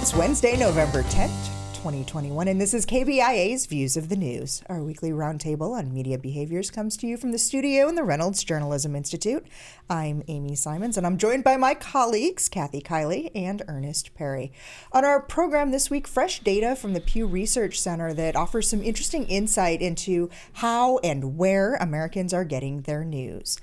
It's 0.00 0.14
Wednesday, 0.14 0.56
November 0.56 1.02
10th, 1.02 1.48
2021, 1.74 2.46
and 2.46 2.60
this 2.60 2.72
is 2.72 2.86
KBIA's 2.86 3.66
Views 3.66 3.96
of 3.96 4.08
the 4.08 4.16
News. 4.16 4.62
Our 4.68 4.80
weekly 4.80 5.10
roundtable 5.10 5.76
on 5.76 5.92
media 5.92 6.16
behaviors 6.16 6.70
comes 6.70 6.96
to 6.98 7.08
you 7.08 7.16
from 7.16 7.32
the 7.32 7.38
studio 7.38 7.88
in 7.88 7.96
the 7.96 8.04
Reynolds 8.04 8.44
Journalism 8.44 8.94
Institute. 8.94 9.44
I'm 9.90 10.22
Amy 10.28 10.54
Simons, 10.54 10.96
and 10.96 11.04
I'm 11.04 11.18
joined 11.18 11.42
by 11.42 11.56
my 11.56 11.74
colleagues, 11.74 12.48
Kathy 12.48 12.80
Kiley 12.80 13.32
and 13.34 13.64
Ernest 13.66 14.14
Perry. 14.14 14.52
On 14.92 15.04
our 15.04 15.20
program 15.20 15.72
this 15.72 15.90
week, 15.90 16.06
fresh 16.06 16.38
data 16.40 16.76
from 16.76 16.94
the 16.94 17.00
Pew 17.00 17.26
Research 17.26 17.80
Center 17.80 18.14
that 18.14 18.36
offers 18.36 18.70
some 18.70 18.84
interesting 18.84 19.26
insight 19.26 19.82
into 19.82 20.30
how 20.54 20.98
and 20.98 21.36
where 21.36 21.74
Americans 21.74 22.32
are 22.32 22.44
getting 22.44 22.82
their 22.82 23.04
news. 23.04 23.58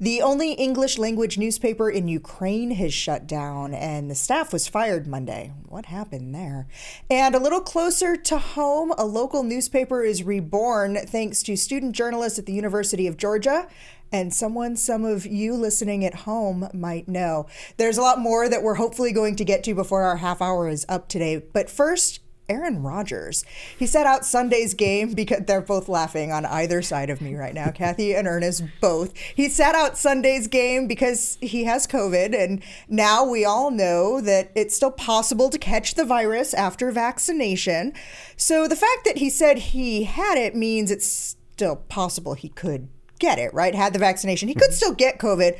The 0.00 0.22
only 0.22 0.52
English 0.52 0.96
language 0.96 1.38
newspaper 1.38 1.90
in 1.90 2.06
Ukraine 2.06 2.70
has 2.70 2.94
shut 2.94 3.26
down, 3.26 3.74
and 3.74 4.08
the 4.08 4.14
staff 4.14 4.52
was 4.52 4.68
fired 4.68 5.08
Monday. 5.08 5.52
What 5.66 5.86
happened 5.86 6.32
there? 6.32 6.68
And 7.10 7.34
a 7.34 7.40
little 7.40 7.60
closer 7.60 8.14
to 8.14 8.38
home, 8.38 8.92
a 8.96 9.04
local 9.04 9.42
newspaper 9.42 10.04
is 10.04 10.22
reborn 10.22 10.98
thanks 11.06 11.42
to 11.42 11.56
student 11.56 11.96
journalists 11.96 12.38
at 12.38 12.46
the 12.46 12.52
University 12.52 13.08
of 13.08 13.16
Georgia 13.16 13.66
and 14.12 14.32
someone 14.32 14.76
some 14.76 15.04
of 15.04 15.26
you 15.26 15.54
listening 15.54 16.04
at 16.04 16.14
home 16.14 16.68
might 16.72 17.08
know. 17.08 17.46
There's 17.76 17.98
a 17.98 18.02
lot 18.02 18.20
more 18.20 18.48
that 18.48 18.62
we're 18.62 18.74
hopefully 18.74 19.12
going 19.12 19.36
to 19.36 19.44
get 19.44 19.64
to 19.64 19.74
before 19.74 20.02
our 20.02 20.16
half 20.16 20.40
hour 20.40 20.68
is 20.68 20.86
up 20.88 21.08
today. 21.08 21.42
But 21.52 21.68
first, 21.68 22.20
Aaron 22.48 22.82
Rodgers. 22.82 23.44
He 23.78 23.86
set 23.86 24.06
out 24.06 24.24
Sunday's 24.24 24.74
game 24.74 25.12
because 25.12 25.42
they're 25.46 25.60
both 25.60 25.88
laughing 25.88 26.32
on 26.32 26.46
either 26.46 26.82
side 26.82 27.10
of 27.10 27.20
me 27.20 27.34
right 27.34 27.54
now, 27.54 27.70
Kathy 27.70 28.14
and 28.14 28.26
Ernest 28.26 28.64
both. 28.80 29.16
He 29.16 29.48
sat 29.48 29.74
out 29.74 29.98
Sunday's 29.98 30.48
game 30.48 30.86
because 30.86 31.38
he 31.40 31.64
has 31.64 31.86
COVID, 31.86 32.34
and 32.34 32.62
now 32.88 33.24
we 33.24 33.44
all 33.44 33.70
know 33.70 34.20
that 34.20 34.50
it's 34.54 34.74
still 34.76 34.90
possible 34.90 35.50
to 35.50 35.58
catch 35.58 35.94
the 35.94 36.04
virus 36.04 36.54
after 36.54 36.90
vaccination. 36.90 37.92
So 38.36 38.66
the 38.66 38.76
fact 38.76 39.04
that 39.04 39.18
he 39.18 39.30
said 39.30 39.58
he 39.58 40.04
had 40.04 40.38
it 40.38 40.54
means 40.54 40.90
it's 40.90 41.36
still 41.52 41.76
possible 41.76 42.34
he 42.34 42.48
could 42.48 42.88
get 43.18 43.38
it, 43.38 43.52
right? 43.52 43.74
Had 43.74 43.92
the 43.92 43.98
vaccination. 43.98 44.48
He 44.48 44.54
could 44.54 44.72
still 44.72 44.94
get 44.94 45.18
COVID 45.18 45.58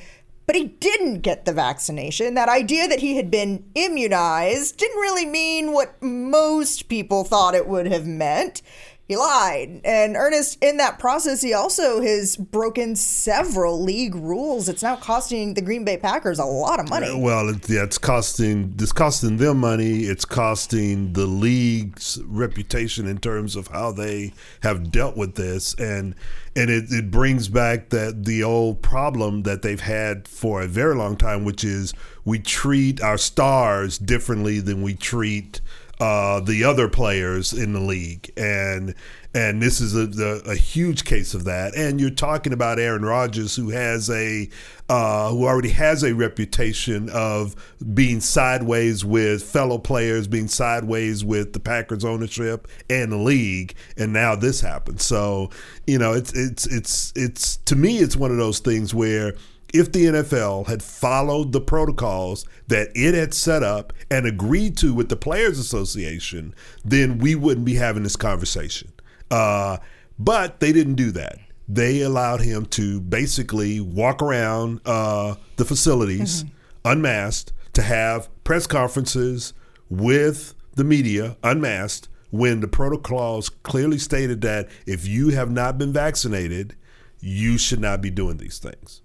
but 0.48 0.56
he 0.56 0.64
didn't 0.64 1.20
get 1.20 1.44
the 1.44 1.52
vaccination. 1.52 2.32
That 2.32 2.48
idea 2.48 2.88
that 2.88 3.00
he 3.00 3.16
had 3.16 3.30
been 3.30 3.64
immunized 3.74 4.78
didn't 4.78 4.96
really 4.96 5.26
mean 5.26 5.72
what 5.72 6.02
most 6.02 6.88
people 6.88 7.22
thought 7.22 7.54
it 7.54 7.68
would 7.68 7.86
have 7.86 8.06
meant 8.06 8.62
he 9.08 9.16
lied. 9.16 9.80
And 9.84 10.16
Ernest, 10.16 10.62
in 10.62 10.76
that 10.76 10.98
process, 10.98 11.40
he 11.40 11.54
also 11.54 12.02
has 12.02 12.36
broken 12.36 12.94
several 12.94 13.82
league 13.82 14.14
rules. 14.14 14.68
It's 14.68 14.82
now 14.82 14.96
costing 14.96 15.54
the 15.54 15.62
Green 15.62 15.82
Bay 15.82 15.96
Packers 15.96 16.38
a 16.38 16.44
lot 16.44 16.78
of 16.78 16.90
money. 16.90 17.08
Uh, 17.08 17.16
well, 17.16 17.48
it, 17.48 17.68
yeah, 17.70 17.84
it's 17.84 17.96
costing 17.96 18.74
it's 18.78 18.92
costing 18.92 19.38
them 19.38 19.58
money. 19.60 20.00
It's 20.00 20.26
costing 20.26 21.14
the 21.14 21.26
league's 21.26 22.20
reputation 22.26 23.06
in 23.06 23.16
terms 23.16 23.56
of 23.56 23.68
how 23.68 23.92
they 23.92 24.34
have 24.62 24.92
dealt 24.92 25.16
with 25.16 25.36
this, 25.36 25.74
and 25.74 26.14
and 26.54 26.68
it, 26.68 26.84
it 26.90 27.10
brings 27.10 27.48
back 27.48 27.88
that 27.88 28.26
the 28.26 28.44
old 28.44 28.82
problem 28.82 29.44
that 29.44 29.62
they've 29.62 29.80
had 29.80 30.28
for 30.28 30.60
a 30.60 30.66
very 30.66 30.94
long 30.94 31.16
time, 31.16 31.44
which 31.44 31.64
is 31.64 31.94
we 32.26 32.38
treat 32.38 33.00
our 33.00 33.16
stars 33.16 33.96
differently 33.96 34.60
than 34.60 34.82
we 34.82 34.94
treat 34.94 35.62
uh, 36.00 36.40
the 36.40 36.64
other 36.64 36.88
players 36.88 37.52
in 37.52 37.72
the 37.72 37.80
league, 37.80 38.30
and 38.36 38.94
and 39.34 39.60
this 39.60 39.80
is 39.80 39.94
a, 39.94 40.22
a, 40.22 40.52
a, 40.52 40.54
huge 40.54 41.04
case 41.04 41.34
of 41.34 41.44
that. 41.44 41.74
And 41.76 42.00
you're 42.00 42.10
talking 42.10 42.52
about 42.52 42.78
Aaron 42.78 43.04
Rodgers, 43.04 43.54
who 43.56 43.70
has 43.70 44.08
a 44.08 44.48
uh, 44.88 45.30
who 45.30 45.44
already 45.44 45.70
has 45.70 46.04
a 46.04 46.14
reputation 46.14 47.10
of 47.10 47.54
being 47.94 48.20
sideways 48.20 49.04
with 49.04 49.42
fellow 49.42 49.78
players, 49.78 50.28
being 50.28 50.48
sideways 50.48 51.24
with 51.24 51.52
the 51.52 51.60
Packers 51.60 52.04
ownership 52.04 52.68
and 52.88 53.10
the 53.10 53.16
league, 53.16 53.74
and 53.96 54.12
now 54.12 54.36
this 54.36 54.60
happens. 54.60 55.04
So 55.04 55.50
you 55.86 55.98
know, 55.98 56.12
it's 56.12 56.32
it's 56.32 56.66
it's 56.66 57.12
it's 57.16 57.56
to 57.56 57.74
me, 57.74 57.98
it's 57.98 58.16
one 58.16 58.30
of 58.30 58.36
those 58.38 58.60
things 58.60 58.94
where 58.94 59.34
if 59.74 59.92
the 59.92 60.06
NFL 60.06 60.66
had 60.66 60.82
followed 60.82 61.52
the 61.52 61.60
protocols 61.60 62.44
that 62.68 62.88
it 62.94 63.14
had 63.14 63.34
set 63.34 63.62
up 63.62 63.92
and 64.10 64.26
agreed 64.26 64.76
to 64.78 64.94
with 64.94 65.08
the 65.08 65.16
Players 65.16 65.58
Association, 65.58 66.54
then 66.84 67.18
we 67.18 67.34
wouldn't 67.34 67.66
be 67.66 67.74
having 67.74 68.02
this 68.02 68.16
conversation. 68.16 68.92
Uh, 69.30 69.78
but 70.18 70.60
they 70.60 70.72
didn't 70.72 70.94
do 70.94 71.10
that. 71.12 71.38
They 71.68 72.00
allowed 72.00 72.40
him 72.40 72.64
to 72.66 73.00
basically 73.00 73.78
walk 73.78 74.22
around 74.22 74.80
uh, 74.86 75.34
the 75.56 75.64
facilities 75.64 76.44
mm-hmm. 76.44 76.52
unmasked 76.84 77.52
to 77.74 77.82
have 77.82 78.28
press 78.44 78.66
conferences 78.66 79.52
with 79.90 80.54
the 80.74 80.84
media 80.84 81.36
unmasked 81.42 82.08
when 82.30 82.60
the 82.60 82.68
protocols 82.68 83.48
clearly 83.48 83.98
stated 83.98 84.40
that 84.42 84.68
if 84.86 85.06
you 85.06 85.30
have 85.30 85.50
not 85.50 85.78
been 85.78 85.92
vaccinated, 85.92 86.74
you 87.20 87.58
should 87.58 87.80
not 87.80 88.00
be 88.00 88.10
doing 88.10 88.36
these 88.36 88.58
things. 88.58 89.02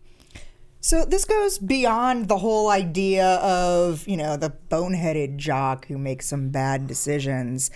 So 0.85 1.05
this 1.05 1.23
goes 1.23 1.59
beyond 1.59 2.27
the 2.27 2.39
whole 2.39 2.69
idea 2.69 3.35
of, 3.35 4.05
you 4.05 4.17
know, 4.17 4.35
the 4.35 4.51
boneheaded 4.69 5.37
jock 5.37 5.87
who 5.87 5.97
makes 5.97 6.25
some 6.25 6.49
bad 6.49 6.87
decisions. 6.87 7.71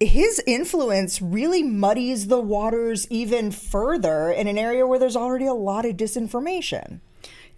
His 0.00 0.42
influence 0.48 1.22
really 1.22 1.62
muddies 1.62 2.26
the 2.26 2.40
waters 2.40 3.06
even 3.08 3.52
further 3.52 4.32
in 4.32 4.48
an 4.48 4.58
area 4.58 4.84
where 4.84 4.98
there's 4.98 5.14
already 5.14 5.46
a 5.46 5.54
lot 5.54 5.84
of 5.84 5.96
disinformation. 5.96 6.98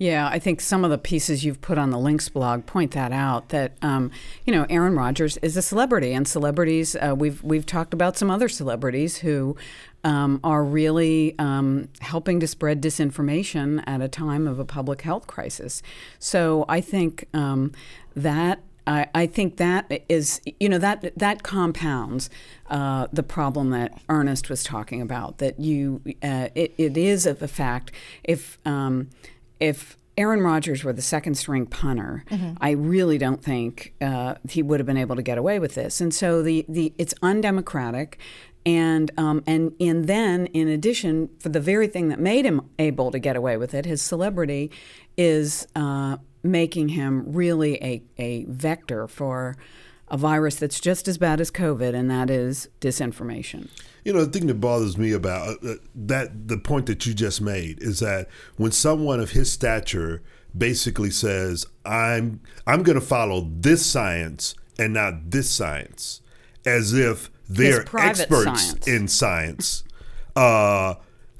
Yeah, 0.03 0.27
I 0.27 0.41
think 0.41 0.61
some 0.61 0.85
of 0.85 0.91
the 0.91 0.99
pieces 0.99 1.45
you've 1.45 1.61
put 1.61 1.79
on 1.79 1.91
the 1.91 1.99
links 1.99 2.29
blog 2.29 2.67
point 2.67 2.91
that 2.91 3.13
out. 3.13 3.51
That 3.51 3.77
um, 3.83 4.11
you 4.45 4.53
know, 4.53 4.67
Aaron 4.69 4.97
Rodgers 4.97 5.37
is 5.37 5.57
a 5.57 5.63
celebrity, 5.63 6.13
and 6.13 6.27
celebrities. 6.27 6.97
Uh, 6.97 7.15
we've 7.17 7.41
we've 7.45 7.65
talked 7.65 7.95
about 7.95 8.17
some 8.17 8.29
other 8.29 8.49
celebrities 8.49 9.19
who 9.19 9.55
um, 10.03 10.41
are 10.43 10.65
really 10.65 11.37
um, 11.39 11.89
helping 12.01 12.41
to 12.41 12.49
spread 12.49 12.83
disinformation 12.83 13.81
at 13.87 14.01
a 14.01 14.09
time 14.09 14.49
of 14.49 14.59
a 14.59 14.65
public 14.65 15.03
health 15.03 15.29
crisis. 15.29 15.85
So 16.19 16.65
I 16.69 16.81
think 16.81 17.29
um, 17.33 17.71
that. 18.17 18.61
I, 18.85 19.07
I, 19.15 19.27
think 19.29 19.59
that 19.59 20.03
is, 20.09 20.41
you 20.59 20.69
know, 20.69 20.79
that 20.79 21.17
that 21.17 21.45
compounds 21.45 22.29
uh, 22.69 23.07
the 23.13 23.23
problem 23.23 23.71
that 23.71 24.03
Ernest 24.09 24.51
was 24.51 24.65
talking 24.65 25.01
about. 25.01 25.39
That 25.39 25.61
you, 25.61 26.03
uh, 26.21 26.49
it, 26.57 26.75
it 26.77 26.97
is 26.97 27.25
of 27.25 27.41
a 27.43 27.47
fact 27.47 27.93
if 28.25 28.59
um, 28.67 29.09
if 29.63 29.97
Aaron 30.19 30.41
Rodgers 30.41 30.85
were 30.85 30.93
the 30.93 31.03
second 31.03 31.37
string 31.37 31.67
punter, 31.67 32.25
mm-hmm. 32.29 32.55
I 32.61 32.73
really 32.73 33.17
don't 33.17 33.43
think 33.43 33.95
uh, 34.01 34.35
he 34.49 34.63
would 34.63 34.81
have 34.81 34.87
been 34.87 34.99
able 34.99 35.17
to 35.17 35.23
get 35.23 35.39
away 35.39 35.59
with 35.59 35.75
this. 35.75 36.01
And 36.01 36.13
so 36.13 36.43
the, 36.43 36.67
the 36.69 36.93
it's 36.99 37.15
undemocratic 37.23 38.19
and 38.67 39.11
um, 39.17 39.43
and 39.47 39.73
and 39.81 40.07
then 40.07 40.47
in 40.47 40.69
addition, 40.69 41.31
for 41.39 41.49
the 41.49 41.61
very 41.61 41.87
thing 41.87 42.09
that 42.09 42.21
made 42.21 42.45
him 42.45 42.61
able 42.79 43.11
to 43.11 43.19
get 43.19 43.37
away 43.37 43.57
with 43.57 43.75
it, 43.75 43.87
his 43.87 44.03
celebrity 44.03 44.71
is 45.17 45.67
uh, 45.75 46.19
making 46.43 46.91
him 46.91 47.25
really 47.33 47.83
a 47.83 48.03
a 48.19 48.45
vector 48.45 49.09
for 49.09 49.57
a 50.09 50.17
virus 50.17 50.57
that's 50.57 50.79
just 50.79 51.09
as 51.09 51.19
bad 51.19 51.41
as 51.41 51.51
COVID, 51.51 51.95
and 51.95 52.11
that 52.11 52.31
is 52.31 52.69
disinformation. 52.81 53.69
You 54.05 54.13
know, 54.13 54.25
the 54.25 54.31
thing 54.31 54.49
that 54.49 54.61
bothers 54.61 54.99
me 54.99 55.13
about 55.13 55.65
uh, 55.65 55.75
that 55.95 56.49
the 56.49 56.59
point 56.59 56.87
that 56.87 57.07
you 57.07 57.15
just 57.15 57.41
made 57.41 57.81
is 57.83 58.01
that 58.01 58.29
when 58.57 58.73
someone 58.73 59.21
of 59.21 59.31
his 59.31 59.51
stature 59.53 60.23
basically 60.57 61.11
says, 61.11 61.67
"I'm 61.85 62.41
I'm 62.67 62.83
going 62.83 62.99
to 62.99 63.05
follow 63.05 63.49
this 63.51 63.85
science 63.87 64.55
and 64.79 64.95
not 64.95 65.31
this 65.31 65.51
science," 65.51 66.21
as 66.67 66.93
if 66.93 67.31
they're 67.49 67.85
experts 67.97 68.71
science. 68.71 68.89
in 68.89 69.09
science. 69.09 69.85
Uh, 70.35 70.95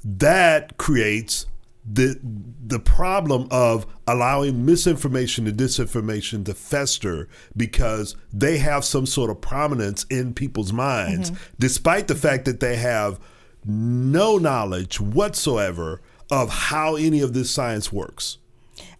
that 0.05 0.77
creates 0.77 1.47
the 1.85 2.19
the 2.65 2.79
problem 2.79 3.47
of 3.51 3.85
allowing 4.07 4.65
misinformation 4.65 5.47
and 5.47 5.57
disinformation 5.57 6.45
to 6.45 6.53
fester 6.53 7.27
because 7.57 8.15
they 8.31 8.57
have 8.57 8.85
some 8.85 9.05
sort 9.05 9.29
of 9.29 9.41
prominence 9.41 10.05
in 10.09 10.33
people's 10.33 10.71
minds, 10.71 11.31
mm-hmm. 11.31 11.43
despite 11.59 12.07
the 12.07 12.15
fact 12.15 12.45
that 12.45 12.61
they 12.61 12.77
have 12.77 13.19
no 13.65 14.37
knowledge 14.37 14.99
whatsoever 14.99 16.01
of 16.31 16.49
how 16.49 16.95
any 16.95 17.19
of 17.19 17.33
this 17.33 17.51
science 17.51 17.91
works. 17.91 18.37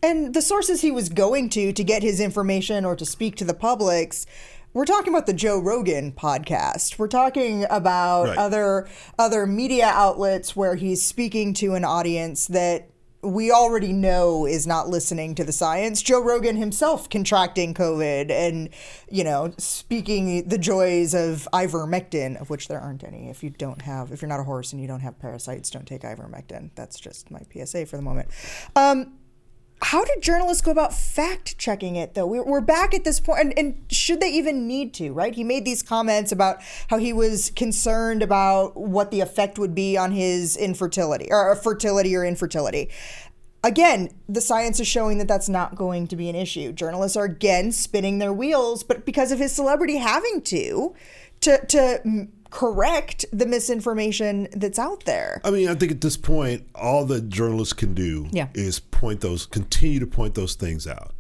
And 0.03 0.33
the 0.33 0.41
sources 0.41 0.81
he 0.81 0.91
was 0.91 1.09
going 1.09 1.50
to 1.50 1.71
to 1.71 1.83
get 1.83 2.03
his 2.03 2.19
information 2.19 2.85
or 2.85 2.95
to 2.95 3.05
speak 3.05 3.38
to 3.38 3.45
the 3.45 3.53
publics 3.53 4.25
we're 4.73 4.85
talking 4.85 5.13
about 5.13 5.27
the 5.27 5.33
Joe 5.33 5.59
Rogan 5.59 6.11
podcast. 6.11 6.97
We're 6.97 7.07
talking 7.07 7.65
about 7.69 8.29
right. 8.29 8.38
other 8.39 8.89
other 9.19 9.45
media 9.45 9.85
outlets 9.85 10.55
where 10.55 10.73
he's 10.73 11.05
speaking 11.05 11.53
to 11.55 11.75
an 11.75 11.85
audience 11.85 12.47
that 12.47 12.89
we 13.21 13.51
already 13.51 13.94
know 13.94 14.45
is 14.45 14.67
not 14.67 14.89
listening 14.89 15.35
to 15.35 15.44
the 15.44 15.51
science. 15.51 16.01
Joe 16.01 16.21
Rogan 16.21 16.57
himself 16.57 17.09
contracting 17.09 17.73
COVID 17.73 18.29
and, 18.29 18.69
you 19.09 19.23
know, 19.23 19.53
speaking 19.57 20.47
the 20.47 20.57
joys 20.57 21.13
of 21.13 21.47
ivermectin, 21.53 22.41
of 22.41 22.49
which 22.49 22.67
there 22.67 22.79
aren't 22.79 23.03
any. 23.03 23.29
If 23.29 23.44
you 23.44 23.49
don't 23.49 23.83
have, 23.83 24.11
if 24.11 24.21
you're 24.21 24.29
not 24.29 24.41
a 24.41 24.44
horse 24.44 24.73
and 24.73 24.81
you 24.81 24.88
don't 24.88 24.99
have 24.99 25.19
parasites, 25.19 25.69
don't 25.69 25.88
take 25.88 26.01
ivermectin. 26.01 26.71
That's 26.75 26.99
just 26.99 27.31
my 27.31 27.41
PSA 27.53 27.85
for 27.85 27.95
the 27.95 28.03
moment. 28.03 28.27
Um, 28.75 29.13
how 29.83 30.03
do 30.03 30.12
journalists 30.21 30.62
go 30.62 30.71
about 30.71 30.94
fact 30.94 31.57
checking 31.57 31.95
it 31.95 32.13
though? 32.13 32.25
We're, 32.25 32.44
we're 32.44 32.62
back 32.62 32.94
at 32.94 33.03
this 33.03 33.19
point 33.19 33.41
and, 33.41 33.59
and 33.59 33.85
should 33.91 34.21
they 34.21 34.31
even 34.31 34.68
need 34.68 34.94
to 34.95 35.12
right? 35.12 35.33
He 35.33 35.44
made 35.44 35.65
these 35.65 35.83
comments 35.83 36.31
about 36.31 36.57
how 36.88 36.97
he 36.97 37.13
was 37.13 37.51
concerned 37.51 38.24
about 38.24 38.75
what 38.75 39.12
the 39.12 39.21
effect 39.21 39.59
would 39.59 39.75
be 39.75 39.97
on 39.97 40.12
his 40.12 40.56
infertility 40.57 41.27
or 41.30 41.56
fertility 41.56 42.15
or 42.15 42.25
infertility. 42.25 42.89
Again, 43.63 44.09
the 44.27 44.41
science 44.41 44.80
is 44.81 44.88
showing 44.88 45.19
that 45.19 45.27
that's 45.27 45.47
not 45.47 45.75
going 45.75 46.07
to 46.07 46.18
be 46.18 46.27
an 46.27 46.35
issue. 46.35 46.74
Journalists 46.74 47.15
are 47.15 47.24
again 47.24 47.71
spinning 47.71 48.19
their 48.19 48.33
wheels, 48.33 48.83
but 48.83 49.06
because 49.06 49.31
of 49.31 49.39
his 49.39 49.53
celebrity 49.53 49.97
having 49.97 50.41
to, 50.41 50.94
to, 51.41 51.65
to 51.68 52.27
correct 52.53 53.25
the 53.33 53.47
misinformation 53.47 54.47
that's 54.55 54.77
out 54.77 55.05
there. 55.05 55.41
I 55.44 55.50
mean, 55.50 55.67
I 55.67 55.73
think 55.73 55.91
at 55.91 56.01
this 56.01 56.15
point, 56.15 56.67
all 56.75 57.03
that 57.05 57.27
journalists 57.27 57.73
can 57.73 57.95
do 57.95 58.27
yeah. 58.31 58.47
is 58.53 58.79
point 58.79 59.21
those, 59.21 59.47
continue 59.47 60.00
to 60.00 60.05
point 60.05 60.35
those 60.35 60.53
things 60.53 60.85
out. 60.85 61.15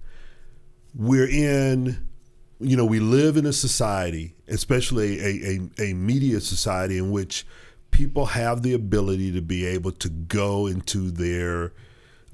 We're 0.93 1.27
in, 1.27 2.07
you 2.59 2.77
know, 2.77 2.85
we 2.85 2.99
live 2.99 3.35
in 3.35 3.47
a 3.47 3.53
society, 3.53 4.35
especially 4.47 5.19
a, 5.19 5.59
a, 5.79 5.89
a 5.89 5.93
media 5.95 6.39
society, 6.39 6.99
in 6.99 7.09
which 7.09 7.47
people 7.89 8.27
have 8.27 8.61
the 8.61 8.73
ability 8.73 9.31
to 9.31 9.41
be 9.41 9.65
able 9.65 9.91
to 9.91 10.09
go 10.09 10.67
into 10.67 11.09
their 11.09 11.73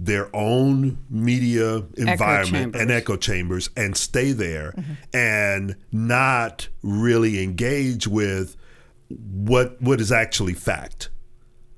their 0.01 0.33
own 0.33 0.97
media 1.09 1.83
environment 1.97 2.73
echo 2.73 2.81
and 2.81 2.89
echo 2.89 3.17
chambers 3.17 3.69
and 3.75 3.97
stay 3.97 4.31
there 4.31 4.71
mm-hmm. 4.71 4.93
and 5.13 5.75
not 5.91 6.69
really 6.81 7.43
engage 7.43 8.07
with 8.07 8.55
what 9.09 9.81
what 9.81 9.99
is 10.01 10.11
actually 10.11 10.53
fact. 10.53 11.09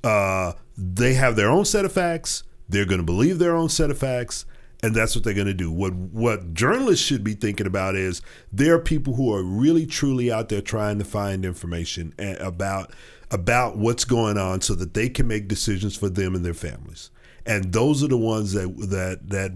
Uh, 0.04 0.54
they 0.78 1.14
have 1.14 1.36
their 1.36 1.50
own 1.50 1.66
set 1.66 1.86
of 1.86 1.92
facts. 1.92 2.44
They're 2.70 2.86
going 2.86 3.00
to 3.00 3.06
believe 3.06 3.40
their 3.40 3.56
own 3.56 3.70
set 3.70 3.92
of 3.92 3.98
facts, 3.98 4.46
and 4.82 4.96
that's 4.96 5.16
what 5.16 5.24
they're 5.24 5.34
going 5.34 5.48
to 5.48 5.54
do. 5.54 5.72
What 5.72 5.94
what 5.94 6.54
journalists 6.54 7.06
should 7.06 7.24
be 7.24 7.34
thinking 7.34 7.68
about 7.68 7.96
is 7.96 8.22
there 8.52 8.76
are 8.76 8.80
people 8.80 9.16
who 9.16 9.34
are 9.34 9.44
really 9.44 9.86
truly 9.86 10.32
out 10.32 10.50
there 10.50 10.62
trying 10.62 11.00
to 11.00 11.06
find 11.06 11.46
information 11.46 12.14
about 12.40 12.92
about 13.30 13.78
what's 13.78 14.06
going 14.06 14.38
on 14.38 14.62
so 14.62 14.76
that 14.76 14.94
they 14.94 15.08
can 15.08 15.28
make 15.28 15.48
decisions 15.48 15.96
for 15.96 16.10
them 16.10 16.36
and 16.36 16.44
their 16.44 16.54
families 16.54 17.12
and 17.46 17.74
those 17.74 18.04
are 18.04 18.08
the 18.08 18.18
ones 18.18 18.54
that 18.54 18.68
that 18.90 19.30
that 19.30 19.52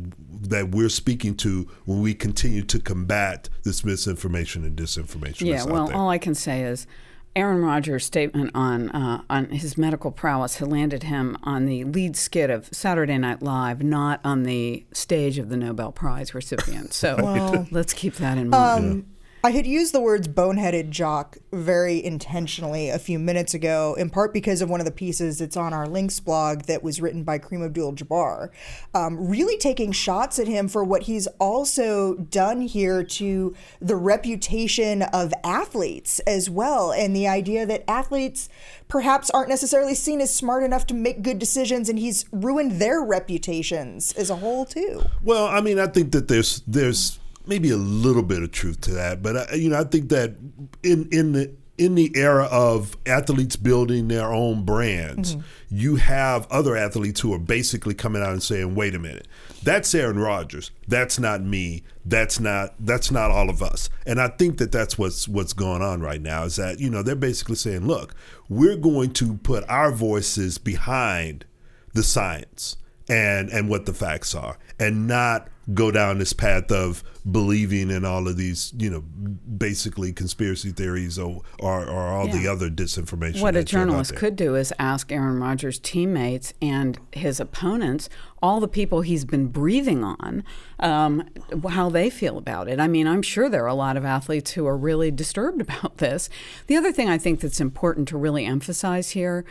that 0.49 0.71
we're 0.71 0.89
speaking 0.89 1.35
to 1.35 1.67
when 1.85 2.01
we 2.01 2.13
continue 2.13 2.63
to 2.63 2.79
combat 2.79 3.49
this 3.63 3.83
misinformation 3.83 4.63
and 4.63 4.77
disinformation. 4.77 5.47
Yeah, 5.47 5.63
well, 5.63 5.91
all 5.93 6.09
I 6.09 6.17
can 6.17 6.35
say 6.35 6.63
is. 6.63 6.87
Aaron 7.35 7.61
Rodgers' 7.61 8.05
statement 8.05 8.51
on 8.55 8.89
uh, 8.91 9.21
on 9.29 9.49
his 9.49 9.77
medical 9.77 10.11
prowess 10.11 10.57
had 10.57 10.69
landed 10.69 11.03
him 11.03 11.37
on 11.43 11.65
the 11.65 11.83
lead 11.83 12.15
skit 12.15 12.49
of 12.49 12.69
Saturday 12.71 13.17
Night 13.17 13.41
Live, 13.41 13.83
not 13.83 14.21
on 14.23 14.43
the 14.43 14.85
stage 14.93 15.37
of 15.37 15.49
the 15.49 15.57
Nobel 15.57 15.91
Prize 15.91 16.33
recipient. 16.33 16.93
So 16.93 17.17
well, 17.21 17.67
let's 17.71 17.93
keep 17.93 18.15
that 18.15 18.37
in 18.37 18.49
mind. 18.49 18.85
Um, 18.85 19.05
I 19.45 19.51
had 19.51 19.67
used 19.67 19.93
the 19.93 20.01
words 20.01 20.27
boneheaded 20.27 20.89
jock 20.89 21.37
very 21.53 22.03
intentionally 22.03 22.89
a 22.89 22.97
few 22.97 23.19
minutes 23.19 23.53
ago, 23.53 23.93
in 23.93 24.09
part 24.09 24.33
because 24.33 24.59
of 24.59 24.71
one 24.71 24.81
of 24.81 24.87
the 24.87 24.91
pieces 24.91 25.37
that's 25.37 25.55
on 25.55 25.71
our 25.71 25.87
links 25.87 26.19
blog 26.19 26.63
that 26.63 26.81
was 26.81 26.99
written 26.99 27.23
by 27.23 27.37
Kareem 27.37 27.63
Abdul 27.63 27.93
Jabbar, 27.93 28.49
um, 28.95 29.27
really 29.27 29.55
taking 29.59 29.91
shots 29.91 30.39
at 30.39 30.47
him 30.47 30.67
for 30.67 30.83
what 30.83 31.03
he's 31.03 31.27
also 31.39 32.15
done 32.15 32.59
here 32.59 33.03
to 33.03 33.55
the 33.79 33.95
reputation 33.95 35.03
of 35.03 35.31
athletes 35.43 36.17
as 36.21 36.49
well, 36.49 36.91
and 36.91 37.15
the 37.15 37.27
idea 37.27 37.67
that 37.67 37.87
athletes 37.87 38.49
perhaps 38.87 39.29
aren't 39.29 39.49
necessarily 39.49 39.93
seen 39.93 40.21
as 40.21 40.33
smart 40.33 40.63
enough 40.63 40.87
to 40.87 40.95
make 40.95 41.21
good 41.21 41.37
decisions, 41.37 41.87
and 41.87 41.99
he's 41.99 42.25
ruined 42.31 42.81
their 42.81 42.99
reputations 42.99 44.11
as 44.13 44.31
a 44.31 44.37
whole, 44.37 44.65
too. 44.65 45.03
Well, 45.23 45.45
I 45.45 45.61
mean, 45.61 45.77
I 45.77 45.85
think 45.85 46.13
that 46.13 46.29
there's, 46.29 46.63
there's, 46.65 47.19
maybe 47.47 47.71
a 47.71 47.77
little 47.77 48.23
bit 48.23 48.43
of 48.43 48.51
truth 48.51 48.81
to 48.81 48.91
that, 48.91 49.21
but 49.21 49.51
I, 49.51 49.55
you 49.55 49.69
know, 49.69 49.79
I 49.79 49.83
think 49.83 50.09
that 50.09 50.35
in 50.83 51.07
in 51.11 51.31
the 51.33 51.51
in 51.77 51.95
the 51.95 52.11
era 52.15 52.45
of 52.45 52.95
athletes 53.05 53.57
building 53.57 54.07
their 54.07 54.31
own 54.31 54.63
brands, 54.63 55.35
mm-hmm. 55.35 55.45
you 55.69 55.97
have 55.97 56.47
other 56.49 56.77
athletes 56.77 57.19
who 57.19 57.33
are 57.33 57.39
basically 57.39 57.93
coming 57.93 58.21
out 58.21 58.31
and 58.31 58.43
saying, 58.43 58.75
"Wait 58.75 58.95
a 58.95 58.99
minute, 58.99 59.27
that's 59.63 59.93
Aaron 59.93 60.19
Rodgers. 60.19 60.71
That's 60.87 61.19
not 61.19 61.41
me. 61.41 61.83
That's 62.05 62.39
not 62.39 62.75
that's 62.79 63.11
not 63.11 63.31
all 63.31 63.49
of 63.49 63.61
us." 63.61 63.89
And 64.05 64.21
I 64.21 64.29
think 64.29 64.57
that 64.59 64.71
that's 64.71 64.97
what's 64.97 65.27
what's 65.27 65.53
going 65.53 65.81
on 65.81 66.01
right 66.01 66.21
now 66.21 66.43
is 66.43 66.55
that 66.55 66.79
you 66.79 66.89
know 66.89 67.03
they're 67.03 67.15
basically 67.15 67.55
saying, 67.55 67.85
"Look, 67.85 68.15
we're 68.47 68.77
going 68.77 69.11
to 69.13 69.35
put 69.37 69.63
our 69.69 69.91
voices 69.91 70.57
behind 70.57 71.45
the 71.93 72.03
science 72.03 72.77
and 73.09 73.49
and 73.49 73.69
what 73.69 73.85
the 73.85 73.93
facts 73.93 74.33
are, 74.33 74.57
and 74.79 75.07
not 75.07 75.49
go 75.73 75.91
down 75.91 76.19
this 76.19 76.33
path 76.33 76.71
of 76.71 77.03
believing 77.29 77.89
in 77.89 78.05
all 78.05 78.27
of 78.27 78.37
these, 78.37 78.73
you 78.77 78.89
know, 78.89 79.01
basically 79.01 80.13
conspiracy 80.13 80.71
theories 80.71 81.17
or 81.17 81.41
or, 81.59 81.85
or 81.85 82.07
all 82.07 82.27
yeah. 82.27 82.37
the 82.37 82.47
other 82.47 82.69
disinformation. 82.69 83.41
What 83.41 83.55
a 83.55 83.63
journalist 83.63 84.15
could 84.15 84.35
do 84.35 84.55
is 84.55 84.71
ask 84.77 85.11
Aaron 85.11 85.39
Rodgers' 85.39 85.79
teammates 85.79 86.53
and 86.61 86.99
his 87.11 87.39
opponents, 87.39 88.09
all 88.41 88.59
the 88.59 88.67
people 88.67 89.01
he's 89.01 89.25
been 89.25 89.47
breathing 89.47 90.03
on, 90.03 90.43
um, 90.79 91.27
how 91.69 91.89
they 91.89 92.09
feel 92.09 92.37
about 92.37 92.67
it. 92.67 92.79
I 92.79 92.87
mean, 92.87 93.07
I'm 93.07 93.23
sure 93.23 93.49
there 93.49 93.63
are 93.63 93.67
a 93.67 93.73
lot 93.73 93.97
of 93.97 94.05
athletes 94.05 94.51
who 94.51 94.67
are 94.67 94.77
really 94.77 95.09
disturbed 95.09 95.61
about 95.67 95.97
this. 95.97 96.29
The 96.67 96.75
other 96.75 96.91
thing 96.91 97.09
I 97.09 97.17
think 97.17 97.39
that's 97.39 97.59
important 97.59 98.07
to 98.09 98.17
really 98.17 98.45
emphasize 98.45 99.11
here 99.11 99.45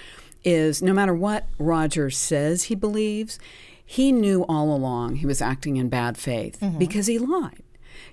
is 0.45 0.83
no 0.83 0.93
matter 0.93 1.15
what 1.15 1.47
Rodgers 1.59 2.17
says 2.17 2.65
he 2.65 2.75
believes, 2.75 3.39
he 3.85 4.13
knew 4.13 4.45
all 4.49 4.75
along 4.75 5.17
he 5.17 5.27
was 5.27 5.43
acting 5.43 5.77
in 5.77 5.89
bad 5.89 6.17
faith 6.17 6.59
mm-hmm. 6.61 6.79
because 6.79 7.07
he 7.07 7.19
lied. 7.19 7.63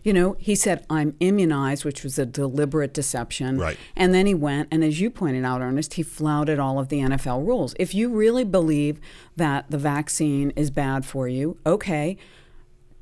You 0.04 0.14
know, 0.14 0.36
he 0.40 0.56
said, 0.56 0.86
I'm 0.90 1.16
immunized, 1.20 1.86
which 1.86 2.04
was 2.04 2.18
a 2.18 2.26
deliberate 2.26 2.94
deception. 2.94 3.60
Right. 3.60 3.78
And 3.96 4.14
then 4.14 4.26
he 4.26 4.34
went, 4.34 4.68
and 4.72 4.84
as 4.84 5.00
you 5.00 5.10
pointed 5.10 5.46
out, 5.46 5.62
Ernest, 5.62 5.96
he 5.96 6.04
flouted 6.04 6.60
all 6.60 6.80
of 6.80 6.90
the 6.90 7.00
NFL 7.00 7.46
rules. 7.46 7.76
If 7.80 7.94
you 7.94 8.10
really 8.10 8.44
believe 8.44 9.00
that 9.36 9.70
the 9.70 9.78
vaccine 9.78 10.52
is 10.56 10.72
bad 10.72 11.06
for 11.06 11.28
you, 11.28 11.58
okay, 11.66 12.18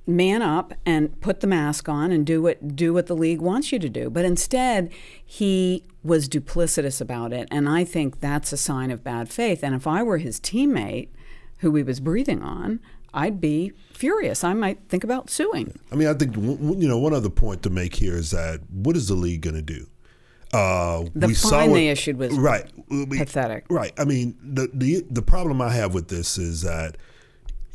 man 0.10 0.42
up 0.42 0.74
and 0.86 1.22
put 1.22 1.40
the 1.40 1.48
mask 1.48 1.88
on 1.88 2.12
and 2.12 2.26
do 2.26 2.42
what 2.42 2.76
do 2.76 2.94
what 2.94 3.06
the 3.06 3.16
league 3.16 3.42
wants 3.42 3.72
you 3.72 3.78
to 3.80 3.90
do. 3.90 4.10
But 4.10 4.26
instead, 4.26 4.92
he 5.24 5.84
was 6.04 6.28
duplicitous 6.28 7.00
about 7.00 7.32
it, 7.32 7.48
and 7.52 7.70
I 7.70 7.84
think 7.84 8.20
that's 8.20 8.52
a 8.52 8.58
sign 8.58 8.90
of 8.92 9.04
bad 9.04 9.30
faith. 9.30 9.64
And 9.64 9.76
if 9.76 9.86
I 9.86 10.02
were 10.02 10.18
his 10.18 10.40
teammate, 10.40 11.10
who 11.60 11.76
he 11.76 11.84
was 11.84 12.00
breathing 12.00 12.42
on, 12.42 12.80
I'd 13.14 13.40
be 13.42 13.74
furious. 13.94 14.44
I 14.44 14.54
might 14.54 14.80
think 14.90 15.04
about 15.04 15.30
suing. 15.30 15.80
I 15.92 15.96
mean, 15.96 16.08
I 16.08 16.14
think 16.14 16.36
you 16.36 16.88
know 16.88 16.98
one 16.98 17.14
other 17.14 17.30
point 17.30 17.64
to 17.64 17.70
make 17.70 17.96
here 17.96 18.16
is 18.16 18.32
that 18.32 18.62
what 18.70 18.96
is 18.96 19.08
the 19.08 19.16
league 19.16 19.42
going 19.42 19.56
to 19.56 19.62
do? 19.62 19.88
Uh, 20.54 21.06
the 21.14 21.28
we 21.28 21.34
fine 21.36 21.74
they 21.74 21.90
issued 21.90 22.18
was 22.18 22.36
right 22.38 22.66
pathetic. 23.10 23.66
Right. 23.70 23.94
I 23.98 24.06
mean, 24.06 24.36
the 24.42 24.70
the 24.74 25.06
the 25.10 25.22
problem 25.22 25.62
I 25.62 25.72
have 25.72 25.94
with 25.94 26.08
this 26.08 26.38
is 26.38 26.62
that 26.62 26.98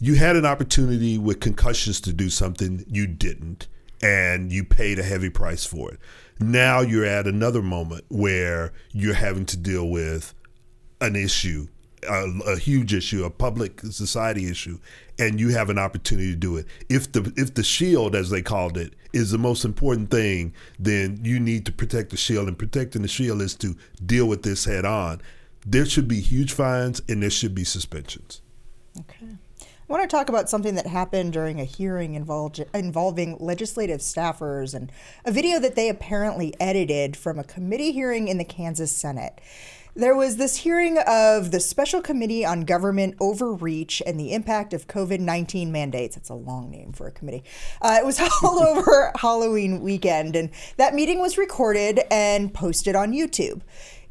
you 0.01 0.17
had 0.17 0.37
an 0.37 0.45
opportunity 0.45 1.19
with 1.19 1.41
concussions 1.41 2.01
to 2.03 2.13
do 2.13 2.29
something 2.29 2.85
you 2.89 3.07
didn't, 3.07 3.69
and 4.03 4.53
you 4.53 4.65
paid 4.65 4.99
a 4.99 5.05
heavy 5.05 5.31
price 5.31 5.65
for 5.65 5.93
it. 5.93 6.01
Now 6.41 6.81
you're 6.81 7.05
at 7.05 7.27
another 7.27 7.63
moment 7.63 8.05
where 8.09 8.73
you're 8.93 9.15
having 9.15 9.47
to 9.47 9.57
deal 9.57 9.89
with 9.89 10.35
an 11.01 11.15
issue 11.15 11.69
a, 12.09 12.53
a, 12.53 12.59
huge 12.59 12.95
issue, 12.95 13.25
a 13.25 13.31
public 13.31 13.81
society 13.81 14.49
issue, 14.49 14.79
and 15.19 15.41
you 15.41 15.51
have 15.51 15.71
an 15.71 15.79
opportunity 15.79 16.31
to 16.31 16.37
do 16.37 16.57
it. 16.57 16.67
If 16.89 17.13
the 17.13 17.33
if 17.37 17.55
the 17.55 17.63
shield, 17.63 18.15
as 18.15 18.31
they 18.31 18.43
called 18.43 18.77
it, 18.77 18.95
is 19.13 19.31
the 19.31 19.39
most 19.39 19.65
important 19.65 20.11
thing, 20.11 20.55
then 20.79 21.21
you 21.23 21.39
need 21.41 21.67
to 21.67 21.73
protect 21.73 22.11
the 22.11 22.17
shield, 22.17 22.49
and 22.49 22.59
protecting 22.59 23.03
the 23.03 23.09
shield 23.09 23.43
is 23.43 23.55
to 23.57 23.77
deal 24.05 24.27
with 24.27 24.43
this 24.43 24.65
head 24.65 24.85
on. 24.85 25.21
There 25.67 25.87
should 25.87 26.09
be 26.09 26.21
huge 26.21 26.53
fines, 26.53 27.01
and 27.09 27.23
there 27.23 27.31
should 27.31 27.55
be 27.55 27.65
suspensions. 27.65 28.41
Okay. 28.99 29.37
I 29.89 29.93
want 29.93 30.09
to 30.09 30.17
talk 30.17 30.31
about 30.31 30.49
something 30.49 30.77
that 30.77 30.87
happened 30.87 31.35
during 31.35 31.61
a 31.61 31.65
hearing 31.65 32.15
involved, 32.15 32.65
involving 32.73 33.37
legislative 33.39 34.01
staffers 34.01 34.73
and 34.73 34.91
a 35.27 35.31
video 35.31 35.61
that 35.61 35.75
they 35.75 35.91
apparently 35.91 36.55
edited 36.59 37.19
from 37.19 37.39
a 37.39 37.45
committee 37.45 37.93
hearing 37.93 38.29
in 38.29 38.39
the 38.39 38.45
Kansas 38.45 38.91
Senate. 38.91 39.43
There 39.97 40.17
was 40.17 40.39
this 40.39 40.57
hearing 40.57 40.99
of 41.07 41.53
the 41.53 41.61
Special 41.61 42.01
Committee 42.01 42.45
on 42.45 42.63
Government 42.63 43.15
Overreach 43.21 44.03
and 44.05 44.19
the 44.19 44.33
Impact 44.33 44.73
of 44.75 44.89
COVID 44.89 45.21
19 45.21 45.71
Mandates. 45.71 46.17
It's 46.17 46.31
a 46.31 46.35
long 46.35 46.69
name 46.69 46.93
for 46.93 47.07
a 47.07 47.13
committee. 47.13 47.45
Uh, 47.81 47.99
it 48.01 48.05
was 48.05 48.21
all 48.43 48.59
over 48.67 49.13
Halloween 49.15 49.83
weekend, 49.83 50.35
and 50.35 50.51
that 50.79 50.95
meeting 50.95 51.21
was 51.21 51.39
recorded 51.39 52.01
and 52.11 52.53
posted 52.53 52.97
on 52.97 53.13
YouTube. 53.13 53.61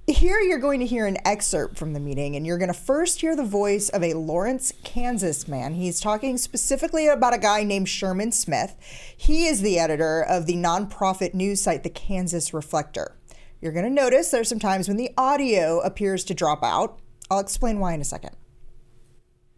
Here 0.07 0.39
you're 0.39 0.57
going 0.57 0.79
to 0.79 0.85
hear 0.85 1.05
an 1.05 1.17
excerpt 1.25 1.77
from 1.77 1.91
the 1.91 1.99
meeting, 1.99 2.37
and 2.37 2.47
you're 2.47 2.57
going 2.57 2.71
to 2.71 2.79
first 2.79 3.19
hear 3.19 3.35
the 3.35 3.43
voice 3.43 3.89
of 3.89 4.03
a 4.03 4.13
Lawrence, 4.13 4.71
Kansas 4.85 5.49
man. 5.49 5.73
He's 5.73 5.99
talking 5.99 6.37
specifically 6.37 7.09
about 7.09 7.33
a 7.33 7.37
guy 7.37 7.63
named 7.63 7.89
Sherman 7.89 8.31
Smith. 8.31 8.75
He 9.17 9.47
is 9.47 9.61
the 9.61 9.79
editor 9.79 10.21
of 10.23 10.45
the 10.45 10.55
nonprofit 10.55 11.33
news 11.33 11.61
site, 11.61 11.83
the 11.83 11.89
Kansas 11.89 12.53
Reflector. 12.53 13.15
You're 13.63 13.71
going 13.71 13.85
to 13.85 13.89
notice 13.89 14.29
there's 14.29 14.49
some 14.49 14.59
times 14.59 14.89
when 14.89 14.97
the 14.97 15.11
audio 15.17 15.79
appears 15.79 16.25
to 16.25 16.33
drop 16.33 16.65
out. 16.65 16.99
I'll 17.31 17.39
explain 17.39 17.79
why 17.79 17.93
in 17.93 18.01
a 18.01 18.03
second. 18.03 18.35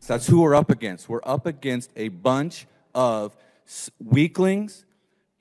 That's 0.05 0.27
who 0.27 0.41
we're 0.41 0.53
up 0.53 0.69
against. 0.69 1.09
We're 1.09 1.21
up 1.23 1.47
against 1.47 1.89
a 1.95 2.09
bunch 2.09 2.67
of 2.93 3.35
weaklings, 3.97 4.85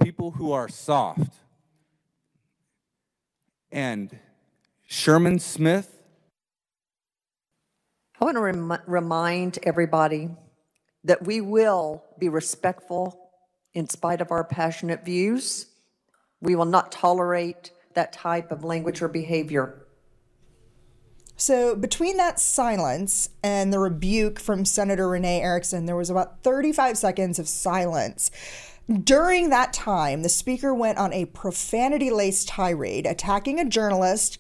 people 0.03 0.31
who 0.31 0.53
are 0.53 0.71
soft. 0.71 1.35
And 3.71 4.19
Sherman 4.87 5.41
Smith. 5.41 6.01
I 8.19 8.25
want 8.25 8.39
to 8.39 8.41
rem- 8.41 8.79
remind 8.87 9.59
everybody 9.65 10.31
that 11.05 11.23
we 11.23 11.43
will 11.43 12.03
be 12.19 12.31
respectful 12.31 13.31
in 13.75 13.91
spite 13.91 14.23
of 14.23 14.31
our 14.31 14.43
passionate 14.43 15.05
views. 15.05 15.67
We 16.41 16.57
will 16.57 16.65
not 16.65 16.91
tolerate 16.91 17.71
that 17.95 18.13
type 18.13 18.51
of 18.51 18.65
language 18.65 19.03
or 19.03 19.09
behavior. 19.09 19.87
So, 21.37 21.75
between 21.75 22.17
that 22.19 22.39
silence 22.39 23.29
and 23.43 23.73
the 23.73 23.81
rebuke 23.81 24.39
from 24.39 24.65
Senator 24.65 25.09
Renee 25.09 25.41
Erickson, 25.41 25.87
there 25.87 25.97
was 25.97 26.11
about 26.11 26.43
35 26.45 26.97
seconds 26.97 27.39
of 27.41 27.49
silence. 27.49 28.31
During 28.89 29.51
that 29.51 29.73
time, 29.73 30.23
the 30.23 30.29
speaker 30.29 30.73
went 30.73 30.99
on 30.99 31.13
a 31.13 31.25
profanity 31.25 32.11
laced 32.11 32.49
tirade 32.49 33.07
attacking 33.07 33.59
a 33.59 33.65
journalist, 33.65 34.39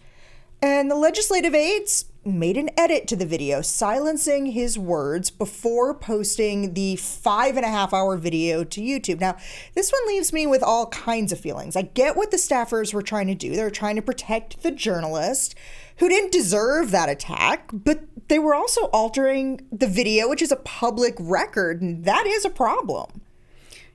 and 0.62 0.90
the 0.90 0.94
legislative 0.94 1.54
aides 1.54 2.04
made 2.26 2.56
an 2.56 2.70
edit 2.76 3.06
to 3.08 3.16
the 3.16 3.26
video, 3.26 3.62
silencing 3.62 4.46
his 4.46 4.78
words 4.78 5.30
before 5.30 5.94
posting 5.94 6.74
the 6.74 6.96
five 6.96 7.56
and 7.56 7.64
a 7.64 7.68
half 7.68 7.92
hour 7.92 8.16
video 8.16 8.64
to 8.64 8.80
YouTube. 8.80 9.20
Now, 9.20 9.36
this 9.74 9.92
one 9.92 10.06
leaves 10.06 10.32
me 10.32 10.46
with 10.46 10.62
all 10.62 10.86
kinds 10.86 11.32
of 11.32 11.40
feelings. 11.40 11.76
I 11.76 11.82
get 11.82 12.16
what 12.16 12.30
the 12.30 12.36
staffers 12.36 12.94
were 12.94 13.02
trying 13.02 13.26
to 13.28 13.34
do, 13.34 13.54
they 13.54 13.62
were 13.62 13.70
trying 13.70 13.96
to 13.96 14.02
protect 14.02 14.62
the 14.62 14.70
journalist 14.70 15.54
who 15.98 16.08
didn't 16.08 16.32
deserve 16.32 16.90
that 16.90 17.08
attack, 17.08 17.70
but 17.72 18.00
they 18.28 18.38
were 18.38 18.54
also 18.54 18.86
altering 18.86 19.66
the 19.70 19.86
video, 19.86 20.28
which 20.28 20.42
is 20.42 20.50
a 20.50 20.56
public 20.56 21.14
record, 21.20 21.80
and 21.82 22.04
that 22.04 22.26
is 22.26 22.44
a 22.44 22.50
problem. 22.50 23.20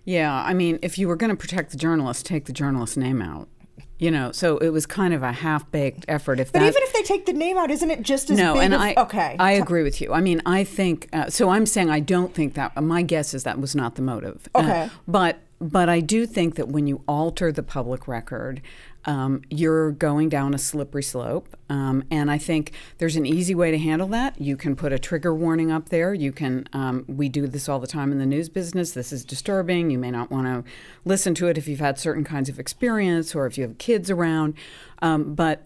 Yeah, 0.05 0.33
I 0.33 0.53
mean, 0.53 0.79
if 0.81 0.97
you 0.97 1.07
were 1.07 1.15
going 1.15 1.29
to 1.29 1.35
protect 1.35 1.71
the 1.71 1.77
journalist, 1.77 2.25
take 2.25 2.45
the 2.45 2.53
journalist's 2.53 2.97
name 2.97 3.21
out. 3.21 3.49
You 3.99 4.11
know, 4.11 4.31
so 4.31 4.57
it 4.59 4.69
was 4.69 4.85
kind 4.85 5.13
of 5.13 5.23
a 5.23 5.33
half-baked 5.33 6.05
effort. 6.07 6.39
If 6.39 6.53
but 6.53 6.59
that, 6.59 6.67
even 6.69 6.81
if 6.83 6.93
they 6.93 7.03
take 7.03 7.25
the 7.25 7.33
name 7.33 7.57
out, 7.57 7.69
isn't 7.69 7.91
it 7.91 8.01
just 8.01 8.29
as 8.29 8.37
no? 8.37 8.57
and 8.57 8.73
of, 8.73 8.79
I 8.79 8.93
okay, 8.95 9.35
I 9.37 9.51
agree 9.51 9.83
with 9.83 9.99
you. 9.99 10.13
I 10.13 10.21
mean, 10.21 10.41
I 10.45 10.63
think 10.63 11.09
uh, 11.11 11.29
so. 11.29 11.49
I'm 11.49 11.65
saying 11.65 11.89
I 11.89 11.99
don't 11.99 12.33
think 12.33 12.53
that. 12.53 12.81
My 12.81 13.01
guess 13.01 13.33
is 13.33 13.43
that 13.43 13.59
was 13.59 13.75
not 13.75 13.95
the 13.95 14.01
motive. 14.01 14.47
Okay, 14.55 14.83
uh, 14.83 14.89
but 15.05 15.39
but 15.59 15.89
I 15.89 15.99
do 15.99 16.25
think 16.25 16.55
that 16.55 16.69
when 16.69 16.87
you 16.87 17.03
alter 17.07 17.51
the 17.51 17.63
public 17.63 18.07
record, 18.07 18.61
um, 19.05 19.41
you're 19.49 19.91
going 19.91 20.29
down 20.29 20.53
a 20.53 20.57
slippery 20.57 21.03
slope. 21.03 21.55
Um, 21.69 22.03
and 22.11 22.29
I 22.29 22.37
think 22.37 22.73
there's 22.97 23.15
an 23.15 23.25
easy 23.25 23.55
way 23.55 23.71
to 23.71 23.77
handle 23.77 24.07
that. 24.09 24.39
You 24.41 24.57
can 24.57 24.75
put 24.75 24.91
a 24.91 24.99
trigger 24.99 25.33
warning 25.33 25.71
up 25.71 25.89
there. 25.89 26.13
You 26.13 26.31
can, 26.31 26.67
um, 26.73 27.05
we 27.07 27.29
do 27.29 27.47
this 27.47 27.69
all 27.69 27.79
the 27.79 27.87
time 27.87 28.11
in 28.11 28.19
the 28.19 28.25
news 28.25 28.49
business. 28.49 28.91
This 28.91 29.11
is 29.11 29.23
disturbing. 29.23 29.89
You 29.89 29.97
may 29.97 30.11
not 30.11 30.31
want 30.31 30.47
to 30.47 30.71
listen 31.05 31.33
to 31.35 31.47
it 31.47 31.57
if 31.57 31.67
you've 31.67 31.79
had 31.79 31.97
certain 31.97 32.23
kinds 32.23 32.49
of 32.49 32.59
experience 32.59 33.35
or 33.35 33.45
if 33.45 33.57
you 33.57 33.63
have 33.63 33.77
kids 33.77 34.09
around. 34.09 34.53
Um, 35.01 35.33
but 35.33 35.63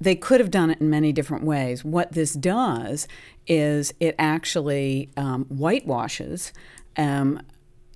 they 0.00 0.14
could 0.14 0.40
have 0.40 0.50
done 0.50 0.70
it 0.70 0.80
in 0.80 0.88
many 0.88 1.12
different 1.12 1.44
ways. 1.44 1.84
What 1.84 2.12
this 2.12 2.34
does 2.34 3.08
is 3.46 3.92
it 4.00 4.14
actually 4.18 5.10
um, 5.16 5.44
whitewashes 5.46 6.52
um, 6.96 7.40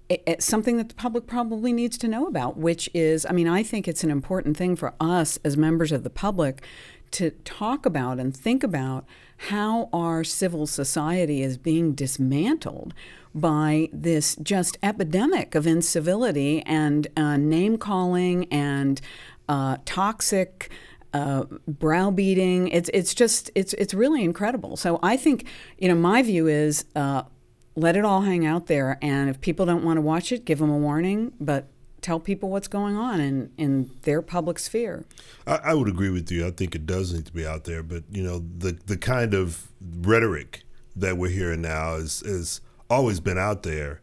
it's 0.08 0.44
something 0.44 0.78
that 0.78 0.88
the 0.88 0.94
public 0.94 1.26
probably 1.26 1.72
needs 1.72 1.98
to 1.98 2.08
know 2.08 2.26
about, 2.26 2.56
which 2.56 2.88
is, 2.94 3.26
I 3.28 3.32
mean, 3.32 3.48
I 3.48 3.62
think 3.62 3.86
it's 3.86 4.02
an 4.02 4.10
important 4.10 4.56
thing 4.56 4.74
for 4.74 4.94
us 4.98 5.38
as 5.44 5.56
members 5.56 5.92
of 5.92 6.02
the 6.02 6.10
public 6.10 6.62
to 7.12 7.30
talk 7.44 7.86
about 7.86 8.18
and 8.18 8.36
think 8.36 8.62
about 8.62 9.04
how 9.48 9.88
our 9.92 10.24
civil 10.24 10.66
society 10.66 11.42
is 11.42 11.56
being 11.56 11.92
dismantled 11.92 12.94
by 13.34 13.88
this 13.92 14.36
just 14.36 14.78
epidemic 14.82 15.54
of 15.54 15.66
incivility 15.66 16.62
and 16.62 17.06
uh, 17.16 17.36
name 17.36 17.76
calling 17.78 18.46
and 18.52 19.00
uh, 19.48 19.76
toxic. 19.84 20.70
Uh, 21.14 21.44
browbeating. 21.66 22.68
It's 22.68 22.90
it's 22.92 23.14
just 23.14 23.50
it's 23.54 23.72
it's 23.72 23.94
really 23.94 24.22
incredible. 24.22 24.76
So 24.76 25.00
I 25.02 25.16
think 25.16 25.46
you 25.78 25.88
know 25.88 25.94
my 25.94 26.22
view 26.22 26.48
is 26.48 26.84
uh, 26.94 27.22
let 27.78 27.96
it 27.96 28.04
all 28.04 28.22
hang 28.22 28.44
out 28.44 28.66
there. 28.66 28.98
And 29.00 29.30
if 29.30 29.40
people 29.40 29.64
don't 29.64 29.84
want 29.84 29.96
to 29.96 30.00
watch 30.00 30.32
it, 30.32 30.44
give 30.44 30.58
them 30.58 30.70
a 30.70 30.76
warning, 30.76 31.32
but 31.40 31.68
tell 32.00 32.20
people 32.20 32.50
what's 32.50 32.68
going 32.68 32.96
on 32.96 33.20
in, 33.20 33.50
in 33.56 33.90
their 34.02 34.22
public 34.22 34.58
sphere. 34.58 35.04
I, 35.46 35.56
I 35.56 35.74
would 35.74 35.88
agree 35.88 36.10
with 36.10 36.30
you. 36.30 36.46
I 36.46 36.50
think 36.50 36.74
it 36.74 36.86
does 36.86 37.12
need 37.12 37.26
to 37.26 37.32
be 37.32 37.46
out 37.46 37.64
there, 37.64 37.82
but 37.82 38.04
you 38.10 38.22
know, 38.22 38.44
the 38.58 38.78
the 38.86 38.96
kind 38.96 39.34
of 39.34 39.68
rhetoric 39.80 40.62
that 40.96 41.16
we're 41.16 41.30
hearing 41.30 41.62
now 41.62 41.94
is 41.94 42.22
is 42.22 42.60
always 42.90 43.20
been 43.20 43.38
out 43.38 43.62
there, 43.62 44.00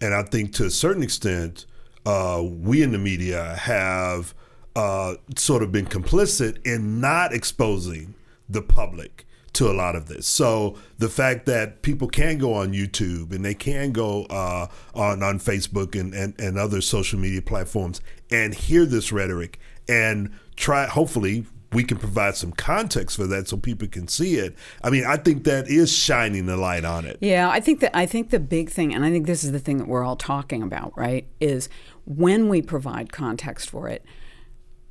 and 0.00 0.14
I 0.14 0.22
think 0.22 0.52
to 0.54 0.66
a 0.66 0.70
certain 0.70 1.02
extent, 1.02 1.66
uh, 2.06 2.42
we 2.44 2.82
in 2.82 2.92
the 2.92 2.98
media 2.98 3.54
have 3.54 4.34
uh, 4.76 5.14
sort 5.36 5.62
of 5.62 5.70
been 5.70 5.86
complicit 5.86 6.64
in 6.66 7.00
not 7.00 7.32
exposing 7.32 8.14
the 8.48 8.62
public 8.62 9.26
to 9.54 9.70
a 9.70 9.72
lot 9.72 9.96
of 9.96 10.06
this. 10.06 10.26
So 10.26 10.76
the 10.98 11.08
fact 11.08 11.46
that 11.46 11.82
people 11.82 12.08
can 12.08 12.38
go 12.38 12.54
on 12.54 12.72
YouTube 12.72 13.32
and 13.32 13.44
they 13.44 13.54
can 13.54 13.92
go 13.92 14.24
uh, 14.26 14.66
on 14.94 15.22
on 15.22 15.38
Facebook 15.38 15.98
and, 15.98 16.14
and, 16.14 16.38
and 16.38 16.58
other 16.58 16.80
social 16.80 17.18
media 17.18 17.42
platforms 17.42 18.00
and 18.30 18.54
hear 18.54 18.84
this 18.86 19.12
rhetoric 19.12 19.58
and 19.88 20.30
try 20.56 20.86
hopefully 20.86 21.46
we 21.74 21.82
can 21.82 21.98
provide 21.98 22.36
some 22.36 22.52
context 22.52 23.16
for 23.16 23.26
that 23.26 23.48
so 23.48 23.56
people 23.56 23.88
can 23.88 24.06
see 24.06 24.36
it. 24.36 24.56
I 24.82 24.90
mean, 24.90 25.04
I 25.04 25.16
think 25.16 25.44
that 25.44 25.68
is 25.68 25.92
shining 25.92 26.46
the 26.46 26.56
light 26.56 26.84
on 26.84 27.04
it. 27.04 27.18
Yeah, 27.20 27.50
I 27.50 27.60
think 27.60 27.80
that 27.80 27.96
I 27.96 28.06
think 28.06 28.30
the 28.30 28.38
big 28.38 28.70
thing, 28.70 28.94
and 28.94 29.04
I 29.04 29.10
think 29.10 29.26
this 29.26 29.44
is 29.44 29.52
the 29.52 29.58
thing 29.58 29.78
that 29.78 29.88
we're 29.88 30.04
all 30.04 30.16
talking 30.16 30.62
about, 30.62 30.96
right? 30.96 31.26
Is 31.40 31.68
when 32.06 32.48
we 32.48 32.62
provide 32.62 33.12
context 33.12 33.68
for 33.68 33.88
it, 33.88 34.04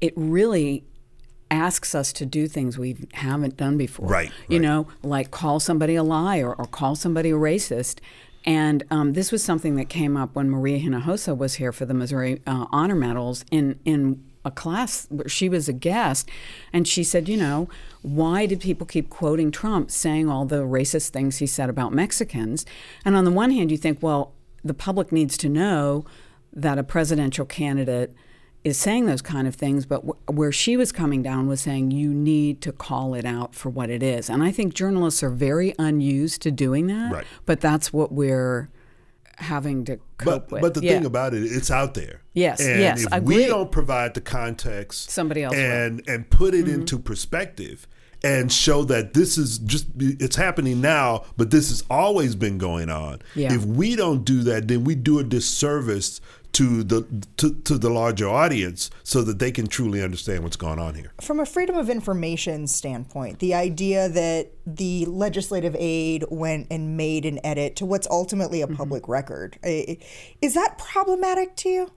it 0.01 0.13
really 0.17 0.83
asks 1.53 1.93
us 1.93 2.11
to 2.13 2.25
do 2.25 2.47
things 2.47 2.77
we 2.77 2.97
haven't 3.13 3.55
done 3.55 3.77
before. 3.77 4.07
Right. 4.07 4.31
You 4.49 4.57
right. 4.57 4.63
know, 4.63 4.87
like 5.03 5.29
call 5.29 5.59
somebody 5.59 5.95
a 5.95 6.03
liar 6.03 6.53
or 6.53 6.65
call 6.65 6.95
somebody 6.95 7.29
a 7.29 7.35
racist. 7.35 7.99
And 8.43 8.83
um, 8.89 9.13
this 9.13 9.31
was 9.31 9.43
something 9.43 9.75
that 9.75 9.87
came 9.87 10.17
up 10.17 10.35
when 10.35 10.49
Maria 10.49 10.79
Hinojosa 10.79 11.37
was 11.37 11.55
here 11.55 11.71
for 11.71 11.85
the 11.85 11.93
Missouri 11.93 12.41
uh, 12.45 12.65
Honor 12.71 12.95
Medals 12.95 13.45
in 13.51 13.79
in 13.85 14.23
a 14.45 14.51
class 14.51 15.07
where 15.09 15.29
she 15.29 15.47
was 15.47 15.69
a 15.69 15.73
guest, 15.73 16.29
and 16.73 16.85
she 16.85 17.01
said, 17.01 17.29
you 17.29 17.37
know, 17.37 17.69
why 18.01 18.45
did 18.45 18.59
people 18.59 18.85
keep 18.85 19.09
quoting 19.09 19.51
Trump, 19.51 19.89
saying 19.89 20.29
all 20.29 20.43
the 20.43 20.63
racist 20.63 21.11
things 21.11 21.37
he 21.37 21.47
said 21.47 21.69
about 21.69 21.93
Mexicans? 21.93 22.65
And 23.05 23.15
on 23.15 23.23
the 23.23 23.31
one 23.31 23.51
hand, 23.51 23.71
you 23.71 23.77
think, 23.77 24.03
well, 24.03 24.33
the 24.61 24.73
public 24.73 25.13
needs 25.13 25.37
to 25.37 25.47
know 25.47 26.03
that 26.51 26.77
a 26.77 26.83
presidential 26.83 27.45
candidate 27.45 28.13
is 28.63 28.77
saying 28.77 29.05
those 29.05 29.21
kind 29.21 29.47
of 29.47 29.55
things, 29.55 29.85
but 29.85 30.05
w- 30.05 30.15
where 30.27 30.51
she 30.51 30.77
was 30.77 30.91
coming 30.91 31.21
down 31.21 31.47
was 31.47 31.61
saying 31.61 31.91
you 31.91 32.13
need 32.13 32.61
to 32.61 32.71
call 32.71 33.13
it 33.13 33.25
out 33.25 33.53
for 33.53 33.69
what 33.69 33.89
it 33.89 34.01
is. 34.01 34.29
And 34.29 34.41
I 34.43 34.51
think 34.51 34.73
journalists 34.73 35.21
are 35.21 35.29
very 35.29 35.73
unused 35.77 36.41
to 36.43 36.51
doing 36.51 36.87
that, 36.87 37.11
right. 37.11 37.25
but 37.45 37.59
that's 37.59 37.91
what 37.91 38.11
we're 38.11 38.69
having 39.37 39.83
to 39.85 39.97
cope 40.17 40.49
but, 40.49 40.51
with. 40.51 40.61
But 40.61 40.73
the 40.75 40.83
yeah. 40.83 40.93
thing 40.93 41.05
about 41.05 41.33
it, 41.33 41.43
it's 41.43 41.71
out 41.71 41.93
there. 41.93 42.21
Yes, 42.33 42.61
and 42.61 42.79
yes, 42.79 43.05
if 43.05 43.13
I 43.13 43.19
we 43.19 43.45
don't 43.45 43.71
provide 43.71 44.13
the 44.13 44.21
context, 44.21 45.11
Somebody 45.11 45.43
else 45.43 45.55
will. 45.55 45.61
and 45.61 46.03
and 46.07 46.29
put 46.29 46.53
it 46.53 46.65
mm-hmm. 46.65 46.81
into 46.81 46.97
perspective 46.97 47.87
and 48.23 48.51
show 48.51 48.83
that 48.85 49.13
this 49.13 49.37
is 49.37 49.59
just 49.59 49.87
it's 49.97 50.37
happening 50.37 50.79
now, 50.79 51.25
but 51.35 51.51
this 51.51 51.69
has 51.69 51.83
always 51.89 52.35
been 52.35 52.57
going 52.57 52.89
on. 52.89 53.21
Yeah. 53.35 53.53
If 53.53 53.65
we 53.65 53.95
don't 53.95 54.23
do 54.23 54.41
that, 54.43 54.67
then 54.67 54.85
we 54.85 54.95
do 54.95 55.19
a 55.19 55.23
disservice 55.23 56.21
to 56.53 56.83
the 56.83 57.01
to, 57.37 57.53
to 57.61 57.77
the 57.77 57.89
larger 57.89 58.29
audience 58.29 58.89
so 59.03 59.21
that 59.23 59.39
they 59.39 59.51
can 59.51 59.67
truly 59.67 60.01
understand 60.03 60.43
what's 60.43 60.55
going 60.55 60.79
on 60.79 60.95
here. 60.95 61.11
From 61.21 61.39
a 61.39 61.45
freedom 61.45 61.75
of 61.75 61.89
information 61.89 62.67
standpoint, 62.67 63.39
the 63.39 63.53
idea 63.53 64.07
that 64.09 64.51
the 64.65 65.05
legislative 65.05 65.75
aid 65.77 66.25
went 66.29 66.67
and 66.71 66.95
made 66.95 67.25
an 67.25 67.39
edit 67.43 67.75
to 67.77 67.85
what's 67.85 68.07
ultimately 68.09 68.61
a 68.61 68.67
mm-hmm. 68.67 68.75
public 68.75 69.07
record 69.07 69.57
is 69.63 70.53
that 70.53 70.77
problematic 70.77 71.55
to 71.57 71.69
you? 71.69 71.91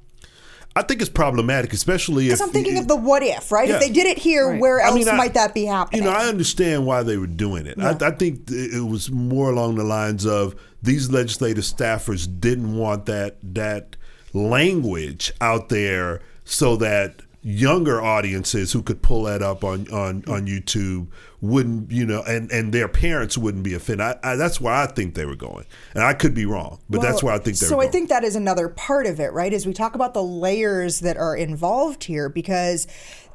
I 0.75 0.83
think 0.83 1.01
it's 1.01 1.11
problematic, 1.11 1.73
especially 1.73 2.27
if 2.27 2.33
Because 2.33 2.43
I'm 2.43 2.51
thinking 2.51 2.77
of 2.77 2.87
the 2.87 2.97
what 2.97 3.23
if, 3.23 3.51
right? 3.51 3.67
Yeah. 3.67 3.77
If 3.77 3.81
they 3.81 3.89
did 3.89 4.07
it 4.07 4.19
here, 4.19 4.51
Right. 4.51 4.61
where 4.61 4.79
I 4.83 4.89
else 4.89 4.95
mean, 4.95 5.09
I- 5.09 5.17
might 5.17 5.33
that 5.33 5.55
be 5.55 5.65
happening? 5.65 6.03
You 6.03 6.11
know, 6.11 6.15
I 6.15 6.27
understand 6.27 6.85
why 6.85 7.03
they 7.03 7.17
were 7.17 7.27
doing 7.27 7.67
it. 7.67 7.79
I, 7.81 7.97
I 7.99 8.11
think 8.11 8.51
it 8.51 8.85
was 8.87 9.11
more 9.11 9.51
along 9.51 9.77
the 9.77 9.85
lines 9.85 10.27
of 10.27 10.55
these 10.83 11.11
legislative 11.11 11.65
staffers 11.65 12.29
didn't 12.41 12.77
want 12.77 13.07
that 13.07 13.39
that 13.55 13.97
language 14.37 15.33
out 15.41 15.69
there 15.69 16.21
so 16.45 16.77
that 16.77 17.23
younger 17.43 18.03
audiences 18.03 18.73
who 18.73 18.83
could 18.83 19.01
pull 19.03 19.23
that 19.23 19.41
up 19.41 19.63
on 19.63 19.87
on, 19.93 20.25
on 20.27 20.47
YouTube 20.47 21.07
wouldn't 21.41 21.91
you 21.93 22.05
know 22.05 22.21
and 22.23 22.51
and 22.51 22.75
their 22.75 22.89
parents 22.89 23.39
wouldn't 23.39 23.63
be 23.63 23.73
offended. 23.73 24.01
I, 24.01 24.33
I, 24.33 24.37
that's 24.37 24.61
where 24.61 24.75
I 24.75 24.87
think 24.87 25.15
they 25.15 25.25
were 25.25 25.37
going. 25.37 25.65
And 25.95 26.03
I 26.03 26.13
could 26.13 26.35
be 26.35 26.45
wrong 26.45 26.81
but 26.91 27.01
that's 27.01 27.23
Well, 27.23 27.33
where 27.33 27.41
I 27.41 27.45
think 27.45 27.59
they 27.59 27.67
so 27.67 27.81
I 27.81 27.87
think 27.87 28.09
that 28.09 28.25
is 28.25 28.35
another 28.35 28.69
part 28.69 29.07
of 29.07 29.21
it, 29.21 29.33
right? 29.33 29.53
As 29.53 29.65
we 29.65 29.73
talk 29.73 29.95
about 29.95 30.13
the 30.13 30.25
layers 30.25 31.01
that 31.01 31.17
are 31.17 31.37
involved 31.37 32.05
here, 32.05 32.29
because 32.29 32.89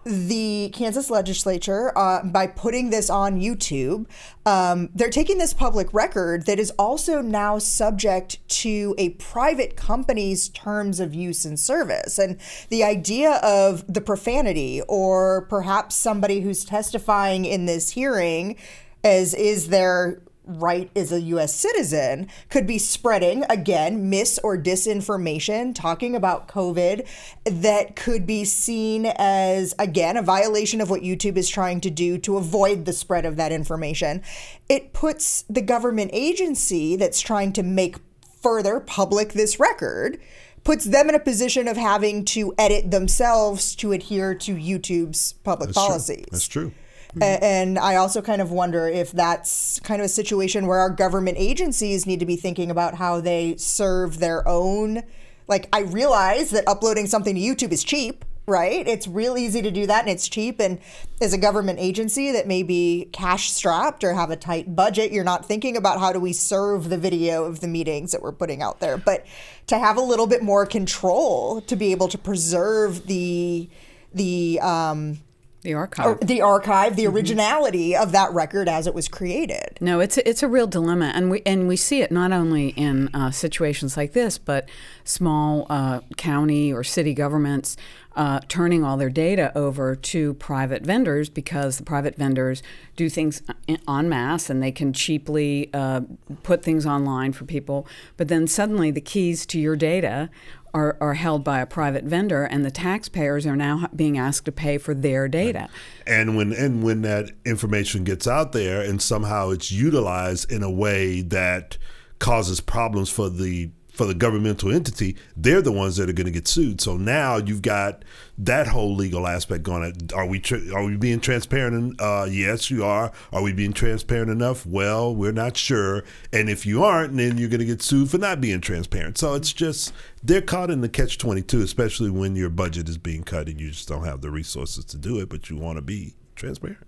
the 0.03 0.71
Kansas 0.73 1.09
legislature, 1.09 1.95
uh, 1.97 2.23
by 2.23 2.47
putting 2.47 2.89
this 2.89 3.09
on 3.09 3.39
YouTube, 3.39 4.07
um, 4.45 4.89
they're 4.95 5.09
taking 5.09 5.37
this 5.37 5.53
public 5.53 5.93
record 5.93 6.45
that 6.45 6.59
is 6.59 6.71
also 6.71 7.21
now 7.21 7.59
subject 7.59 8.37
to 8.49 8.95
a 8.97 9.09
private 9.11 9.75
company's 9.75 10.49
terms 10.49 10.99
of 10.99 11.13
use 11.13 11.45
and 11.45 11.59
service. 11.59 12.17
And 12.17 12.37
the 12.69 12.83
idea 12.83 13.33
of 13.43 13.91
the 13.91 14.01
profanity, 14.01 14.81
or 14.87 15.45
perhaps 15.49 15.95
somebody 15.95 16.41
who's 16.41 16.65
testifying 16.65 17.45
in 17.45 17.65
this 17.65 17.91
hearing 17.91 18.55
as 19.03 19.33
is 19.33 19.69
their 19.69 20.21
right 20.59 20.89
as 20.95 21.11
a 21.11 21.21
US 21.21 21.53
citizen 21.53 22.27
could 22.49 22.67
be 22.67 22.77
spreading 22.77 23.43
again 23.49 24.09
mis 24.09 24.39
or 24.43 24.57
disinformation 24.57 25.73
talking 25.73 26.15
about 26.15 26.47
covid 26.47 27.07
that 27.45 27.95
could 27.95 28.25
be 28.25 28.45
seen 28.45 29.05
as 29.17 29.73
again 29.79 30.17
a 30.17 30.21
violation 30.21 30.81
of 30.81 30.89
what 30.89 31.01
YouTube 31.01 31.37
is 31.37 31.49
trying 31.49 31.81
to 31.81 31.89
do 31.89 32.17
to 32.19 32.37
avoid 32.37 32.85
the 32.85 32.93
spread 32.93 33.25
of 33.25 33.35
that 33.37 33.51
information 33.51 34.21
it 34.69 34.93
puts 34.93 35.43
the 35.49 35.61
government 35.61 36.11
agency 36.13 36.95
that's 36.95 37.21
trying 37.21 37.51
to 37.53 37.63
make 37.63 37.97
further 38.41 38.79
public 38.79 39.33
this 39.33 39.59
record 39.59 40.19
puts 40.63 40.85
them 40.85 41.09
in 41.09 41.15
a 41.15 41.19
position 41.19 41.67
of 41.67 41.77
having 41.77 42.23
to 42.23 42.53
edit 42.57 42.91
themselves 42.91 43.75
to 43.75 43.91
adhere 43.91 44.35
to 44.35 44.55
YouTube's 44.55 45.33
public 45.43 45.69
That's 45.69 45.77
true. 45.77 45.87
policies 45.87 46.25
That's 46.31 46.47
true. 46.47 46.71
A- 47.19 47.43
And 47.43 47.77
I 47.79 47.95
also 47.95 48.21
kind 48.21 48.41
of 48.41 48.51
wonder 48.51 48.87
if 48.87 49.11
that's 49.11 49.79
kind 49.81 50.01
of 50.01 50.05
a 50.05 50.09
situation 50.09 50.67
where 50.67 50.79
our 50.79 50.89
government 50.89 51.37
agencies 51.39 52.05
need 52.05 52.19
to 52.19 52.25
be 52.25 52.35
thinking 52.35 52.71
about 52.71 52.95
how 52.95 53.19
they 53.19 53.55
serve 53.57 54.19
their 54.19 54.47
own. 54.47 55.03
Like, 55.47 55.67
I 55.73 55.81
realize 55.81 56.51
that 56.51 56.63
uploading 56.67 57.07
something 57.07 57.35
to 57.35 57.41
YouTube 57.41 57.71
is 57.73 57.83
cheap, 57.83 58.23
right? 58.47 58.87
It's 58.87 59.07
real 59.07 59.37
easy 59.37 59.61
to 59.61 59.71
do 59.71 59.85
that 59.87 60.01
and 60.01 60.09
it's 60.09 60.29
cheap. 60.29 60.59
And 60.61 60.79
as 61.21 61.33
a 61.33 61.37
government 61.37 61.79
agency 61.79 62.31
that 62.31 62.47
may 62.47 62.63
be 62.63 63.09
cash 63.11 63.51
strapped 63.51 64.03
or 64.03 64.13
have 64.13 64.31
a 64.31 64.35
tight 64.37 64.75
budget, 64.75 65.11
you're 65.11 65.23
not 65.23 65.45
thinking 65.45 65.75
about 65.75 65.99
how 65.99 66.13
do 66.13 66.19
we 66.19 66.31
serve 66.33 66.89
the 66.89 66.97
video 66.97 67.43
of 67.43 67.59
the 67.59 67.67
meetings 67.67 68.11
that 68.11 68.21
we're 68.21 68.31
putting 68.31 68.61
out 68.61 68.79
there. 68.79 68.97
But 68.97 69.25
to 69.67 69.77
have 69.77 69.97
a 69.97 70.01
little 70.01 70.27
bit 70.27 70.41
more 70.41 70.65
control 70.65 71.61
to 71.61 71.75
be 71.75 71.91
able 71.91 72.07
to 72.09 72.17
preserve 72.17 73.07
the, 73.07 73.69
the, 74.13 74.59
um, 74.61 75.19
The 75.61 75.75
archive. 75.75 76.19
the 76.21 76.41
archive, 76.41 76.95
the 76.95 77.05
originality 77.05 77.95
of 77.95 78.11
that 78.13 78.33
record 78.33 78.67
as 78.67 78.87
it 78.87 78.95
was 78.95 79.07
created. 79.07 79.77
No, 79.79 79.99
it's 79.99 80.17
a, 80.17 80.27
it's 80.27 80.41
a 80.41 80.47
real 80.47 80.65
dilemma, 80.65 81.11
and 81.13 81.29
we 81.29 81.43
and 81.45 81.67
we 81.67 81.75
see 81.75 82.01
it 82.01 82.11
not 82.11 82.31
only 82.31 82.69
in 82.69 83.09
uh, 83.13 83.29
situations 83.29 83.95
like 83.95 84.13
this, 84.13 84.39
but 84.39 84.67
small 85.03 85.67
uh, 85.69 85.99
county 86.17 86.73
or 86.73 86.83
city 86.83 87.13
governments 87.13 87.77
uh, 88.15 88.41
turning 88.47 88.83
all 88.83 88.97
their 88.97 89.09
data 89.09 89.51
over 89.57 89.95
to 89.95 90.33
private 90.35 90.83
vendors 90.83 91.29
because 91.29 91.77
the 91.77 91.83
private 91.83 92.15
vendors 92.15 92.61
do 92.95 93.09
things 93.09 93.41
en 93.67 94.09
masse 94.09 94.49
and 94.49 94.61
they 94.61 94.71
can 94.71 94.91
cheaply 94.91 95.69
uh, 95.73 96.01
put 96.43 96.61
things 96.61 96.85
online 96.85 97.31
for 97.31 97.45
people. 97.45 97.87
But 98.17 98.27
then 98.27 98.47
suddenly 98.47 98.91
the 98.91 99.01
keys 99.01 99.45
to 99.47 99.59
your 99.59 99.75
data 99.75 100.29
are, 100.73 100.97
are 101.01 101.13
held 101.15 101.43
by 101.43 101.59
a 101.59 101.65
private 101.65 102.03
vendor, 102.05 102.43
and 102.43 102.65
the 102.65 102.71
taxpayers 102.71 103.45
are 103.45 103.55
now 103.55 103.87
being 103.95 104.17
asked 104.17 104.45
to 104.45 104.51
pay 104.51 104.77
for 104.77 104.93
their 104.93 105.27
data. 105.27 105.69
and 106.07 106.35
when 106.35 106.53
and 106.53 106.83
when 106.83 107.01
that 107.01 107.31
information 107.45 108.03
gets 108.03 108.27
out 108.27 108.51
there 108.51 108.81
and 108.81 109.01
somehow 109.01 109.49
it's 109.49 109.71
utilized 109.71 110.51
in 110.51 110.63
a 110.63 110.71
way 110.71 111.21
that 111.21 111.77
causes 112.19 112.61
problems 112.61 113.09
for 113.09 113.29
the 113.29 113.71
for 113.91 114.05
the 114.05 114.13
governmental 114.15 114.71
entity, 114.71 115.17
they're 115.35 115.61
the 115.61 115.71
ones 115.71 115.97
that 115.97 116.09
are 116.09 116.13
going 116.13 116.25
to 116.25 116.31
get 116.31 116.47
sued. 116.47 116.79
So 116.79 116.95
now 116.95 117.37
you've 117.37 117.61
got 117.61 118.03
that 118.37 118.67
whole 118.67 118.95
legal 118.95 119.27
aspect 119.27 119.63
going. 119.63 119.83
on. 119.83 119.93
Are 120.15 120.25
we 120.25 120.39
tra- 120.39 120.73
are 120.73 120.85
we 120.85 120.95
being 120.95 121.19
transparent? 121.19 121.99
Uh, 121.99 122.25
yes, 122.29 122.71
you 122.71 122.85
are. 122.85 123.11
Are 123.33 123.41
we 123.43 123.51
being 123.51 123.73
transparent 123.73 124.31
enough? 124.31 124.65
Well, 124.65 125.13
we're 125.13 125.33
not 125.33 125.57
sure. 125.57 126.03
And 126.31 126.49
if 126.49 126.65
you 126.65 126.83
aren't, 126.83 127.17
then 127.17 127.37
you're 127.37 127.49
going 127.49 127.59
to 127.59 127.65
get 127.65 127.81
sued 127.81 128.09
for 128.09 128.17
not 128.17 128.39
being 128.39 128.61
transparent. 128.61 129.17
So 129.17 129.35
it's 129.35 129.51
just 129.51 129.93
they're 130.23 130.41
caught 130.41 130.71
in 130.71 130.81
the 130.81 130.89
catch 130.89 131.17
twenty 131.17 131.41
two, 131.41 131.61
especially 131.61 132.09
when 132.09 132.35
your 132.35 132.49
budget 132.49 132.87
is 132.87 132.97
being 132.97 133.23
cut 133.23 133.49
and 133.49 133.59
you 133.59 133.71
just 133.71 133.89
don't 133.89 134.05
have 134.05 134.21
the 134.21 134.31
resources 134.31 134.85
to 134.85 134.97
do 134.97 135.19
it, 135.19 135.27
but 135.27 135.49
you 135.49 135.57
want 135.57 135.77
to 135.77 135.81
be 135.81 136.15
transparent. 136.35 136.87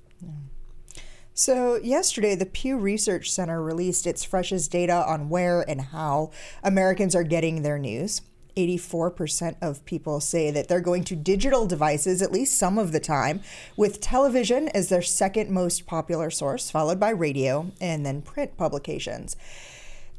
So, 1.35 1.77
yesterday, 1.77 2.35
the 2.35 2.45
Pew 2.45 2.77
Research 2.77 3.31
Center 3.31 3.59
released 3.59 4.05
its 4.05 4.23
freshest 4.23 4.69
data 4.69 4.93
on 4.93 5.29
where 5.29 5.67
and 5.67 5.81
how 5.81 6.29
Americans 6.61 7.15
are 7.15 7.23
getting 7.23 7.63
their 7.63 7.79
news. 7.79 8.21
84% 8.55 9.55
of 9.59 9.83
people 9.85 10.19
say 10.19 10.51
that 10.51 10.67
they're 10.67 10.79
going 10.79 11.03
to 11.05 11.15
digital 11.15 11.65
devices 11.65 12.21
at 12.21 12.31
least 12.31 12.55
some 12.55 12.77
of 12.77 12.91
the 12.91 12.99
time, 12.99 13.41
with 13.75 13.99
television 13.99 14.69
as 14.75 14.89
their 14.89 15.01
second 15.01 15.49
most 15.49 15.87
popular 15.87 16.29
source, 16.29 16.69
followed 16.69 16.99
by 16.99 17.09
radio 17.09 17.71
and 17.81 18.05
then 18.05 18.21
print 18.21 18.55
publications. 18.55 19.35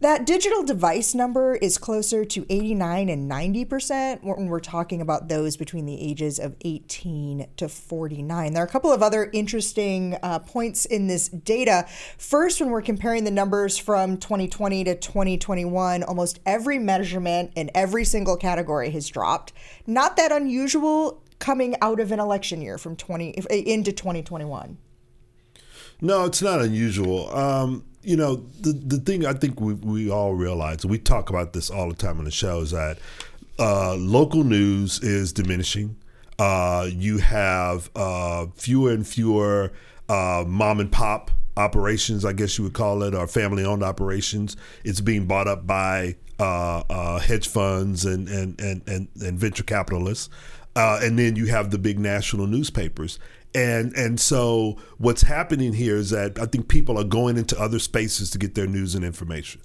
That 0.01 0.27
digital 0.27 0.65
device 0.65 1.15
number 1.15 1.55
is 1.55 1.79
closer 1.79 2.25
to 2.25 2.45
89 2.51 3.09
and 3.09 3.31
90% 3.31 4.25
when 4.25 4.49
we're 4.49 4.59
talking 4.61 5.01
about 5.01 5.29
those 5.29 5.57
between 5.57 5.87
the 5.87 5.99
ages 5.99 6.39
of 6.39 6.57
18 6.63 7.47
to 7.57 7.69
49. 7.69 8.53
There 8.53 8.63
are 8.63 8.67
a 8.67 8.69
couple 8.69 8.93
of 8.93 9.03
other 9.03 9.31
interesting 9.33 10.19
uh, 10.23 10.41
points 10.41 10.85
in 10.85 11.07
this 11.07 11.29
data. 11.29 11.87
First, 12.19 12.61
when 12.61 12.71
we're 12.71 12.83
comparing 12.83 13.25
the 13.25 13.31
numbers 13.31 13.79
from 13.79 14.19
2020 14.19 14.85
to 14.85 14.97
2021, 14.97 16.03
almost 16.03 16.41
every 16.45 16.79
measurement 16.79 17.53
in 17.55 17.71
every 17.75 18.05
single 18.05 18.37
category 18.37 18.91
has 18.91 19.09
dropped. 19.09 19.53
Not 19.87 20.17
that 20.17 20.33
unusual 20.33 21.23
coming 21.39 21.77
out 21.81 22.01
of 22.01 22.11
an 22.11 22.19
election 22.19 22.61
year 22.61 22.79
from 22.79 22.97
20 22.97 23.31
into 23.49 23.93
2021. 23.93 24.77
No, 26.01 26.25
it's 26.25 26.43
not 26.43 26.61
unusual. 26.61 27.35
Um, 27.35 27.85
you 28.05 28.17
know, 28.17 28.37
the 28.61 28.73
the 28.73 28.99
thing 28.99 29.27
I 29.27 29.33
think 29.33 29.61
we 29.61 29.75
we 29.75 30.11
all 30.11 30.35
realize, 30.35 30.85
we 30.85 30.99
talk 30.99 31.31
about 31.31 31.53
this 31.53 31.71
all 31.71 31.89
the 31.89 31.95
time 31.95 32.19
on 32.19 32.25
the 32.25 32.31
show, 32.31 32.61
is 32.61 32.71
that 32.71 32.99
uh, 33.59 33.95
local 33.95 34.45
news 34.45 35.01
is 35.03 35.33
diminishing. 35.33 35.97
Uh, 36.39 36.89
you 36.91 37.19
have 37.19 37.91
uh, 37.95 38.47
fewer 38.57 38.91
and 38.93 39.07
fewer 39.07 39.73
uh, 40.09 40.45
mom 40.47 40.81
and 40.81 40.91
pop 40.91 41.31
operations, 41.57 42.25
I 42.25 42.33
guess 42.33 42.59
you 42.59 42.65
would 42.65 42.75
call 42.75 43.03
it, 43.05 43.15
or 43.15 43.27
family 43.29 43.65
owned 43.65 43.85
operations. 43.85 44.57
It's 44.85 45.01
being 45.01 45.27
bought 45.27 45.47
up 45.47 45.67
by 45.67 46.17
uh, 46.41 46.83
uh, 46.91 47.21
hedge 47.21 47.47
funds 47.47 48.05
and, 48.05 48.29
and, 48.29 48.61
and, 48.61 48.83
and, 48.89 49.09
and 49.23 49.39
venture 49.39 49.63
capitalists. 49.63 50.29
And 50.75 51.17
then 51.17 51.37
you 51.37 51.47
have 51.47 51.71
the 51.71 51.79
big 51.79 52.01
national 52.01 52.49
newspapers. 52.49 53.21
And 53.55 53.93
and 53.95 54.19
so 54.19 54.77
what's 54.99 55.23
happening 55.23 55.75
here 55.75 55.97
is 55.97 56.11
that 56.11 56.39
I 56.41 56.47
think 56.47 56.69
people 56.69 56.99
are 56.99 57.05
going 57.05 57.37
into 57.37 57.59
other 57.61 57.79
spaces 57.79 58.31
to 58.31 58.39
get 58.39 58.55
their 58.55 58.67
news 58.67 58.95
and 58.95 59.05
information. 59.05 59.61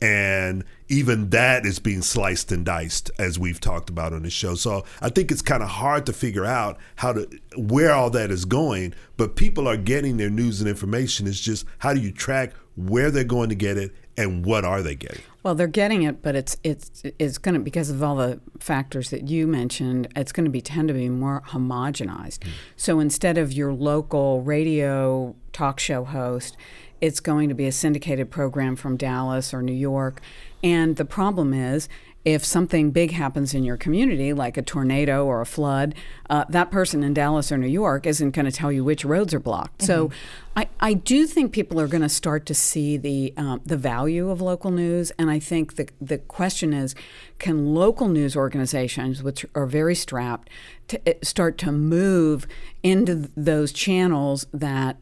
And 0.00 0.64
even 0.88 1.30
that 1.30 1.66
is 1.66 1.78
being 1.78 2.02
sliced 2.02 2.50
and 2.52 2.64
diced 2.64 3.10
as 3.18 3.38
we've 3.38 3.60
talked 3.60 3.90
about 3.90 4.12
on 4.12 4.22
the 4.22 4.30
show. 4.30 4.54
So 4.54 4.84
I 5.00 5.08
think 5.08 5.30
it's 5.30 5.42
kind 5.42 5.62
of 5.62 5.68
hard 5.68 6.06
to 6.06 6.12
figure 6.12 6.44
out 6.44 6.78
how 6.96 7.12
to 7.12 7.28
where 7.56 7.92
all 7.92 8.10
that 8.10 8.30
is 8.30 8.44
going, 8.44 8.94
but 9.16 9.36
people 9.36 9.68
are 9.68 9.76
getting 9.76 10.16
their 10.16 10.30
news 10.30 10.60
and 10.60 10.68
information. 10.68 11.26
It's 11.26 11.40
just 11.40 11.66
how 11.78 11.94
do 11.94 12.00
you 12.00 12.12
track 12.12 12.54
where 12.76 13.10
they're 13.10 13.24
going 13.24 13.50
to 13.50 13.54
get 13.54 13.76
it 13.76 13.94
and 14.16 14.44
what 14.44 14.64
are 14.64 14.82
they 14.82 14.94
getting? 14.94 15.22
Well, 15.42 15.54
they're 15.54 15.66
getting 15.66 16.02
it, 16.02 16.22
but 16.22 16.34
it's 16.34 16.56
it's 16.62 17.02
it's 17.18 17.38
going 17.38 17.54
to 17.54 17.60
because 17.60 17.90
of 17.90 18.02
all 18.02 18.16
the 18.16 18.40
factors 18.60 19.10
that 19.10 19.28
you 19.28 19.46
mentioned. 19.46 20.08
It's 20.16 20.32
going 20.32 20.44
to 20.44 20.50
be 20.50 20.60
tend 20.60 20.88
to 20.88 20.94
be 20.94 21.08
more 21.08 21.42
homogenized. 21.48 22.40
Mm. 22.40 22.50
So 22.76 23.00
instead 23.00 23.36
of 23.36 23.52
your 23.52 23.72
local 23.72 24.42
radio 24.42 25.34
talk 25.52 25.80
show 25.80 26.04
host, 26.04 26.56
it's 27.00 27.20
going 27.20 27.48
to 27.48 27.54
be 27.54 27.66
a 27.66 27.72
syndicated 27.72 28.30
program 28.30 28.76
from 28.76 28.96
Dallas 28.96 29.52
or 29.52 29.62
New 29.62 29.74
York. 29.74 30.20
And 30.62 30.96
the 30.96 31.04
problem 31.04 31.52
is, 31.52 31.88
if 32.24 32.44
something 32.44 32.90
big 32.90 33.10
happens 33.10 33.52
in 33.52 33.64
your 33.64 33.76
community, 33.76 34.32
like 34.32 34.56
a 34.56 34.62
tornado 34.62 35.26
or 35.26 35.40
a 35.40 35.46
flood, 35.46 35.94
uh, 36.30 36.44
that 36.48 36.70
person 36.70 37.02
in 37.02 37.12
Dallas 37.12 37.52
or 37.52 37.58
New 37.58 37.68
York 37.68 38.06
isn't 38.06 38.30
going 38.30 38.46
to 38.46 38.52
tell 38.52 38.72
you 38.72 38.82
which 38.82 39.04
roads 39.04 39.34
are 39.34 39.40
blocked. 39.40 39.78
Mm-hmm. 39.78 39.86
So, 39.86 40.10
I, 40.56 40.68
I 40.78 40.94
do 40.94 41.26
think 41.26 41.52
people 41.52 41.80
are 41.80 41.88
going 41.88 42.02
to 42.02 42.08
start 42.08 42.46
to 42.46 42.54
see 42.54 42.96
the 42.96 43.34
um, 43.36 43.60
the 43.66 43.76
value 43.76 44.30
of 44.30 44.40
local 44.40 44.70
news, 44.70 45.10
and 45.18 45.28
I 45.30 45.40
think 45.40 45.74
the 45.74 45.88
the 46.00 46.18
question 46.18 46.72
is, 46.72 46.94
can 47.38 47.74
local 47.74 48.08
news 48.08 48.36
organizations, 48.36 49.22
which 49.22 49.44
are 49.54 49.66
very 49.66 49.96
strapped, 49.96 50.48
to, 50.88 51.08
eh, 51.08 51.14
start 51.22 51.58
to 51.58 51.72
move 51.72 52.46
into 52.82 53.30
those 53.36 53.72
channels 53.72 54.46
that 54.52 54.96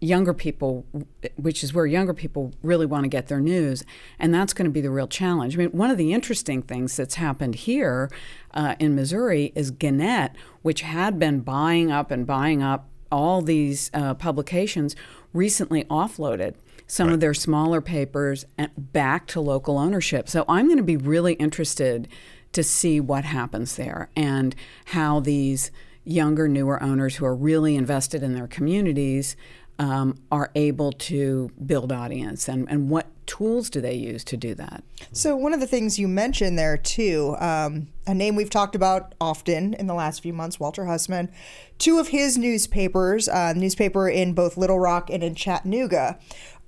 younger 0.00 0.32
people, 0.32 0.86
which 1.36 1.64
is 1.64 1.74
where 1.74 1.86
younger 1.86 2.14
people 2.14 2.52
really 2.62 2.86
want 2.86 3.04
to 3.04 3.08
get 3.08 3.26
their 3.28 3.40
news, 3.40 3.84
and 4.18 4.32
that's 4.32 4.52
going 4.52 4.64
to 4.64 4.70
be 4.70 4.80
the 4.80 4.90
real 4.90 5.08
challenge. 5.08 5.54
I 5.54 5.58
mean, 5.58 5.70
one 5.70 5.90
of 5.90 5.98
the 5.98 6.12
interesting 6.12 6.62
things 6.62 6.96
that's 6.96 7.16
happened 7.16 7.56
here 7.56 8.10
uh, 8.54 8.76
in 8.78 8.94
Missouri 8.94 9.52
is 9.54 9.70
Gannett, 9.70 10.32
which 10.62 10.82
had 10.82 11.18
been 11.18 11.40
buying 11.40 11.90
up 11.90 12.10
and 12.10 12.26
buying 12.26 12.62
up 12.62 12.88
all 13.10 13.40
these 13.42 13.90
uh, 13.94 14.14
publications, 14.14 14.94
recently 15.32 15.84
offloaded 15.84 16.54
some 16.86 17.08
right. 17.08 17.14
of 17.14 17.20
their 17.20 17.34
smaller 17.34 17.80
papers 17.80 18.44
back 18.76 19.26
to 19.26 19.40
local 19.40 19.78
ownership. 19.78 20.28
So 20.28 20.44
I'm 20.48 20.66
going 20.66 20.78
to 20.78 20.82
be 20.82 20.96
really 20.96 21.34
interested 21.34 22.08
to 22.52 22.62
see 22.62 22.98
what 22.98 23.24
happens 23.24 23.76
there 23.76 24.10
and 24.16 24.54
how 24.86 25.20
these 25.20 25.70
younger, 26.04 26.48
newer 26.48 26.82
owners 26.82 27.16
who 27.16 27.26
are 27.26 27.36
really 27.36 27.76
invested 27.76 28.22
in 28.22 28.34
their 28.34 28.46
communities 28.46 29.36
um, 29.78 30.18
are 30.32 30.50
able 30.54 30.92
to 30.92 31.50
build 31.64 31.92
audience 31.92 32.48
and, 32.48 32.68
and 32.68 32.90
what 32.90 33.06
tools 33.26 33.70
do 33.70 33.80
they 33.80 33.94
use 33.94 34.24
to 34.24 34.36
do 34.36 34.54
that? 34.54 34.82
So, 35.12 35.36
one 35.36 35.52
of 35.52 35.60
the 35.60 35.66
things 35.66 35.98
you 35.98 36.08
mentioned 36.08 36.58
there, 36.58 36.76
too, 36.76 37.36
um, 37.38 37.88
a 38.06 38.14
name 38.14 38.34
we've 38.34 38.50
talked 38.50 38.74
about 38.74 39.14
often 39.20 39.74
in 39.74 39.86
the 39.86 39.94
last 39.94 40.22
few 40.22 40.32
months, 40.32 40.58
Walter 40.58 40.86
Hussman, 40.86 41.30
two 41.78 41.98
of 41.98 42.08
his 42.08 42.36
newspapers, 42.36 43.28
uh, 43.28 43.52
newspaper 43.54 44.08
in 44.08 44.32
both 44.32 44.56
Little 44.56 44.80
Rock 44.80 45.10
and 45.10 45.22
in 45.22 45.34
Chattanooga, 45.34 46.18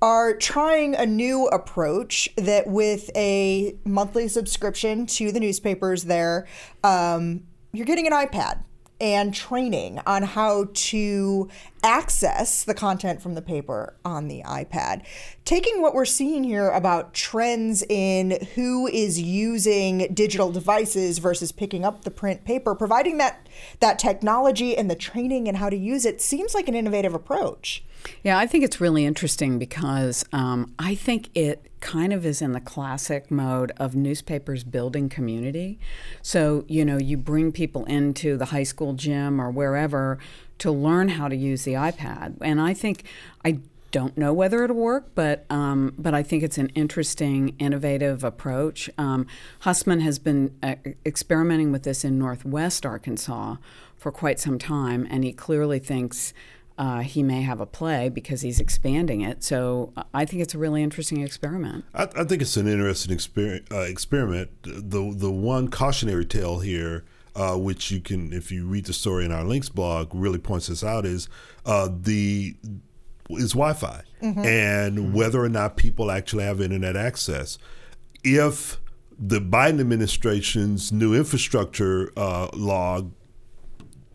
are 0.03 0.35
trying 0.35 0.95
a 0.95 1.05
new 1.05 1.47
approach 1.49 2.29
that 2.37 2.67
with 2.67 3.11
a 3.17 3.75
monthly 3.85 4.29
subscription 4.29 5.07
to 5.07 5.33
the 5.33 5.41
newspapers 5.41 6.05
there, 6.05 6.47
um, 6.85 7.43
you're 7.73 7.87
getting 7.87 8.07
an 8.07 8.13
iPad 8.13 8.63
and 9.01 9.35
training 9.35 10.01
on 10.07 10.23
how 10.23 10.69
to 10.75 11.49
access 11.83 12.63
the 12.65 12.75
content 12.75 13.23
from 13.23 13.35
the 13.35 13.43
paper 13.43 13.95
on 14.05 14.29
the 14.29 14.43
iPad. 14.43 15.03
Taking 15.45 15.81
what 15.81 15.95
we're 15.95 16.05
seeing 16.05 16.45
here 16.45 16.69
about 16.69 17.15
trends 17.15 17.83
in 17.89 18.39
who 18.55 18.87
is 18.87 19.21
using 19.21 20.13
digital 20.13 20.53
devices 20.53 21.19
versus 21.19 21.53
picking 21.53 21.85
up 21.85 22.05
the 22.05 22.11
print 22.11 22.45
paper, 22.45 22.75
providing 22.75 23.19
that 23.19 23.49
that 23.81 23.99
technology 23.99 24.77
and 24.77 24.91
the 24.91 24.95
training 24.95 25.49
and 25.49 25.57
how 25.57 25.71
to 25.71 25.77
use 25.77 26.05
it 26.05 26.21
seems 26.21 26.55
like 26.55 26.69
an 26.69 26.75
innovative 26.75 27.15
approach. 27.15 27.83
Yeah, 28.23 28.39
I 28.39 28.47
think 28.47 28.65
it's 28.65 28.81
really 28.81 29.05
interesting 29.05 29.59
because 29.59 30.25
um, 30.33 30.75
I 30.79 30.95
think 30.95 31.31
it 31.35 31.70
kind 31.81 32.13
of 32.13 32.25
is 32.27 32.43
in 32.43 32.53
the 32.53 32.61
classic 32.61 33.31
mode 33.31 33.73
of 33.77 33.95
newspapers 33.95 34.65
building 34.65 35.09
community. 35.09 35.79
So, 36.23 36.65
you 36.69 36.85
know, 36.85 36.99
you 36.99 37.17
bring 37.17 37.53
people 37.53 37.85
into 37.87 38.37
the 38.37 38.47
high 38.47 38.65
school 38.65 38.93
gym 38.93 39.41
or 39.41 39.51
wherever 39.51 40.19
to 40.59 40.71
learn 40.71 41.09
how 41.09 41.29
to 41.29 41.37
use 41.37 41.65
the 41.65 41.73
iPad. 41.73 42.37
And 42.41 42.61
I 42.61 42.75
think, 42.75 43.05
I 43.45 43.61
don't 43.91 44.17
know 44.17 44.33
whether 44.33 44.63
it'll 44.63 44.77
work, 44.77 45.11
but 45.15 45.45
um, 45.51 45.95
but 45.99 46.15
I 46.15 46.23
think 46.23 46.43
it's 46.43 46.59
an 46.59 46.69
interesting, 46.75 47.57
innovative 47.59 48.23
approach. 48.23 48.89
Um, 48.97 49.27
Hussman 49.61 50.01
has 50.01 50.19
been 50.19 50.55
uh, 50.63 50.77
experimenting 51.05 51.73
with 51.73 51.83
this 51.83 52.05
in 52.05 52.19
Northwest 52.19 52.87
Arkansas 52.87 53.57
for 53.97 54.13
quite 54.13 54.39
some 54.39 54.59
time, 54.59 55.07
and 55.11 55.25
he 55.25 55.33
clearly 55.33 55.79
thinks 55.79 56.33
uh, 56.81 57.01
he 57.01 57.23
may 57.23 57.43
have 57.43 57.61
a 57.61 57.67
play 57.67 58.09
because 58.09 58.41
he's 58.41 58.59
expanding 58.59 59.21
it. 59.21 59.45
So 59.45 59.93
uh, 59.99 60.05
I 60.15 60.25
think 60.25 60.41
it's 60.41 60.55
a 60.55 60.59
really 60.59 60.83
interesting 60.83 61.21
experiment. 61.21 61.85
I, 61.95 62.05
I 62.05 62.25
think 62.25 62.41
it's 62.41 62.57
an 62.57 62.67
interesting 62.67 63.15
exper- 63.15 63.71
uh, 63.71 63.81
experiment. 63.81 64.51
The 64.63 65.15
the 65.15 65.31
one 65.31 65.69
cautionary 65.69 66.25
tale 66.25 66.61
here, 66.61 67.05
uh, 67.37 67.57
which 67.57 67.91
you 67.91 68.01
can, 68.01 68.33
if 68.33 68.51
you 68.51 68.67
read 68.67 68.87
the 68.87 68.95
story 68.95 69.27
in 69.27 69.31
our 69.31 69.45
links 69.45 69.69
blog, 69.69 70.09
really 70.15 70.39
points 70.39 70.69
this 70.69 70.83
out 70.83 71.05
is 71.05 71.29
uh, 71.67 71.91
the 71.93 72.57
is 73.29 73.53
Wi-Fi 73.53 74.03
mm-hmm. 74.23 74.41
and 74.41 74.99
mm-hmm. 74.99 75.13
whether 75.13 75.45
or 75.45 75.51
not 75.51 75.77
people 75.77 76.11
actually 76.11 76.45
have 76.45 76.63
internet 76.63 76.97
access. 76.97 77.59
If 78.25 78.81
the 79.19 79.39
Biden 79.39 79.81
administration's 79.81 80.93
new 80.93 81.15
infrastructure 81.15 82.11
uh, 82.17 82.49
law 82.55 83.03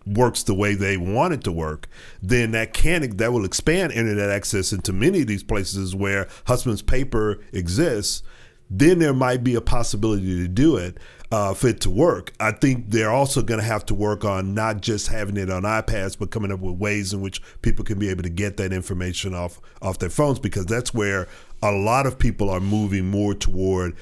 works 0.06 0.44
the 0.44 0.54
way 0.54 0.76
they 0.76 0.98
want 0.98 1.34
it 1.34 1.44
to 1.44 1.52
work, 1.52 1.88
then 2.22 2.52
that 2.52 2.74
can 2.74 3.18
that 3.18 3.34
will 3.34 3.46
expand 3.46 3.92
internet 3.92 4.30
access 4.30 4.72
into 4.72 4.94
many 4.94 5.22
of 5.22 5.28
these 5.28 5.44
places 5.44 5.96
where 5.96 6.28
Hussman's 6.46 6.82
paper 6.82 7.40
exists. 7.52 8.24
Then 8.68 8.98
there 8.98 9.14
might 9.14 9.44
be 9.44 9.54
a 9.54 9.62
possibility 9.62 10.42
to 10.42 10.48
do 10.48 10.76
it 10.76 10.98
uh, 11.32 11.54
for 11.54 11.68
it 11.68 11.82
to 11.82 11.90
work. 11.90 12.34
I 12.40 12.52
think 12.52 12.90
they're 12.90 13.12
also 13.12 13.42
going 13.44 13.60
to 13.60 13.66
have 13.66 13.86
to 13.88 13.94
work 13.94 14.26
on 14.26 14.54
not 14.56 14.82
just 14.82 15.08
having 15.08 15.38
it 15.38 15.52
on 15.52 15.64
iPads, 15.64 16.18
but 16.18 16.32
coming 16.32 16.52
up 16.52 16.60
with 16.60 16.76
ways 16.76 17.14
in 17.14 17.22
which 17.22 17.42
people 17.62 17.86
can 17.86 18.00
be 18.00 18.10
able 18.10 18.24
to 18.24 18.30
get 18.30 18.58
that 18.58 18.74
information 18.74 19.34
off 19.34 19.60
off 19.82 20.00
their 20.00 20.10
phones 20.10 20.40
because 20.40 20.66
that's 20.66 20.94
where 20.94 21.28
a 21.62 21.72
lot 21.72 22.06
of 22.06 22.20
people 22.20 22.50
are 22.50 22.60
moving 22.60 23.10
more 23.10 23.34
toward 23.34 23.96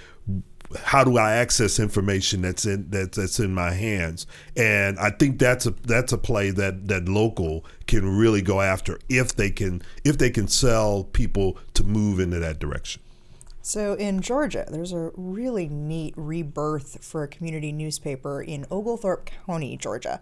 how 0.84 1.04
do 1.04 1.17
I 1.17 1.34
access 1.34 1.80
information 1.80 2.41
that's 2.41 2.65
in 2.65 2.89
that, 2.89 3.13
that's 3.13 3.39
in 3.39 3.54
my 3.54 3.71
hands? 3.71 4.26
And 4.56 4.97
I 4.99 5.12
think 5.12 5.39
that's 5.39 5.65
a 5.65 5.71
that's 5.71 6.13
a 6.13 6.17
play 6.17 6.52
that 6.52 6.88
that 6.88 7.08
local 7.08 7.65
can 7.88 8.17
really 8.17 8.41
go 8.41 8.62
after 8.62 8.99
if 9.10 9.36
they 9.36 9.52
can 9.52 9.82
if 10.04 10.17
they 10.17 10.30
can 10.30 10.47
sell 10.47 11.04
people 11.04 11.58
to 11.76 11.84
move 11.84 12.19
into 12.19 12.39
that 12.39 12.60
direction. 12.60 13.02
So 13.65 13.93
in 13.93 14.19
Georgia, 14.19 14.65
there's 14.69 14.91
a 14.91 15.12
really 15.15 15.69
neat 15.69 16.13
rebirth 16.17 16.97
for 17.02 17.23
a 17.23 17.30
community 17.30 17.71
newspaper 17.71 18.41
in 18.41 18.65
Oglethorpe 18.69 19.30
County, 19.45 19.78
Georgia. 19.78 20.19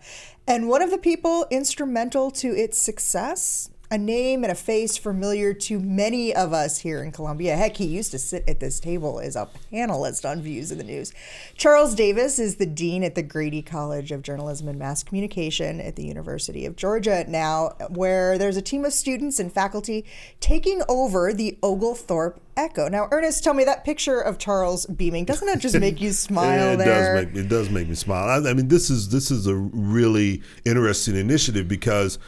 And 0.47 0.69
one 0.69 0.83
of 0.83 0.91
the 0.91 0.99
people 0.99 1.47
instrumental 1.49 2.29
to 2.31 2.49
its 2.49 2.79
success 2.79 3.71
a 3.91 3.97
name 3.97 4.43
and 4.45 4.51
a 4.51 4.55
face 4.55 4.97
familiar 4.97 5.53
to 5.53 5.77
many 5.77 6.33
of 6.33 6.53
us 6.53 6.79
here 6.79 7.03
in 7.03 7.11
Columbia. 7.11 7.57
Heck, 7.57 7.75
he 7.75 7.85
used 7.85 8.11
to 8.11 8.19
sit 8.19 8.45
at 8.47 8.61
this 8.61 8.79
table 8.79 9.19
as 9.19 9.35
a 9.35 9.49
panelist 9.71 10.27
on 10.27 10.41
Views 10.41 10.71
of 10.71 10.77
the 10.77 10.83
News. 10.85 11.13
Charles 11.55 11.93
Davis 11.93 12.39
is 12.39 12.55
the 12.55 12.65
dean 12.65 13.03
at 13.03 13.15
the 13.15 13.21
Grady 13.21 13.61
College 13.61 14.13
of 14.13 14.21
Journalism 14.21 14.69
and 14.69 14.79
Mass 14.79 15.03
Communication 15.03 15.81
at 15.81 15.97
the 15.97 16.05
University 16.05 16.65
of 16.65 16.77
Georgia 16.77 17.25
now, 17.27 17.75
where 17.89 18.37
there's 18.37 18.55
a 18.55 18.61
team 18.61 18.85
of 18.85 18.93
students 18.93 19.39
and 19.41 19.51
faculty 19.51 20.05
taking 20.39 20.81
over 20.87 21.33
the 21.33 21.57
Oglethorpe 21.61 22.39
Echo. 22.55 22.87
Now, 22.87 23.07
Ernest, 23.11 23.43
tell 23.43 23.53
me 23.53 23.63
that 23.65 23.83
picture 23.83 24.19
of 24.19 24.37
Charles 24.37 24.85
beaming 24.85 25.25
doesn't 25.25 25.47
that 25.47 25.59
just 25.59 25.77
make 25.79 25.99
you 25.99 26.11
smile? 26.13 26.73
it 26.73 26.77
there? 26.77 27.15
does 27.15 27.25
make 27.33 27.45
it 27.45 27.49
does 27.49 27.69
make 27.69 27.87
me 27.87 27.95
smile. 27.95 28.45
I, 28.45 28.49
I 28.49 28.53
mean, 28.53 28.67
this 28.67 28.89
is 28.89 29.09
this 29.09 29.31
is 29.31 29.47
a 29.47 29.55
really 29.55 30.41
interesting 30.65 31.15
initiative 31.15 31.67
because 31.67 32.19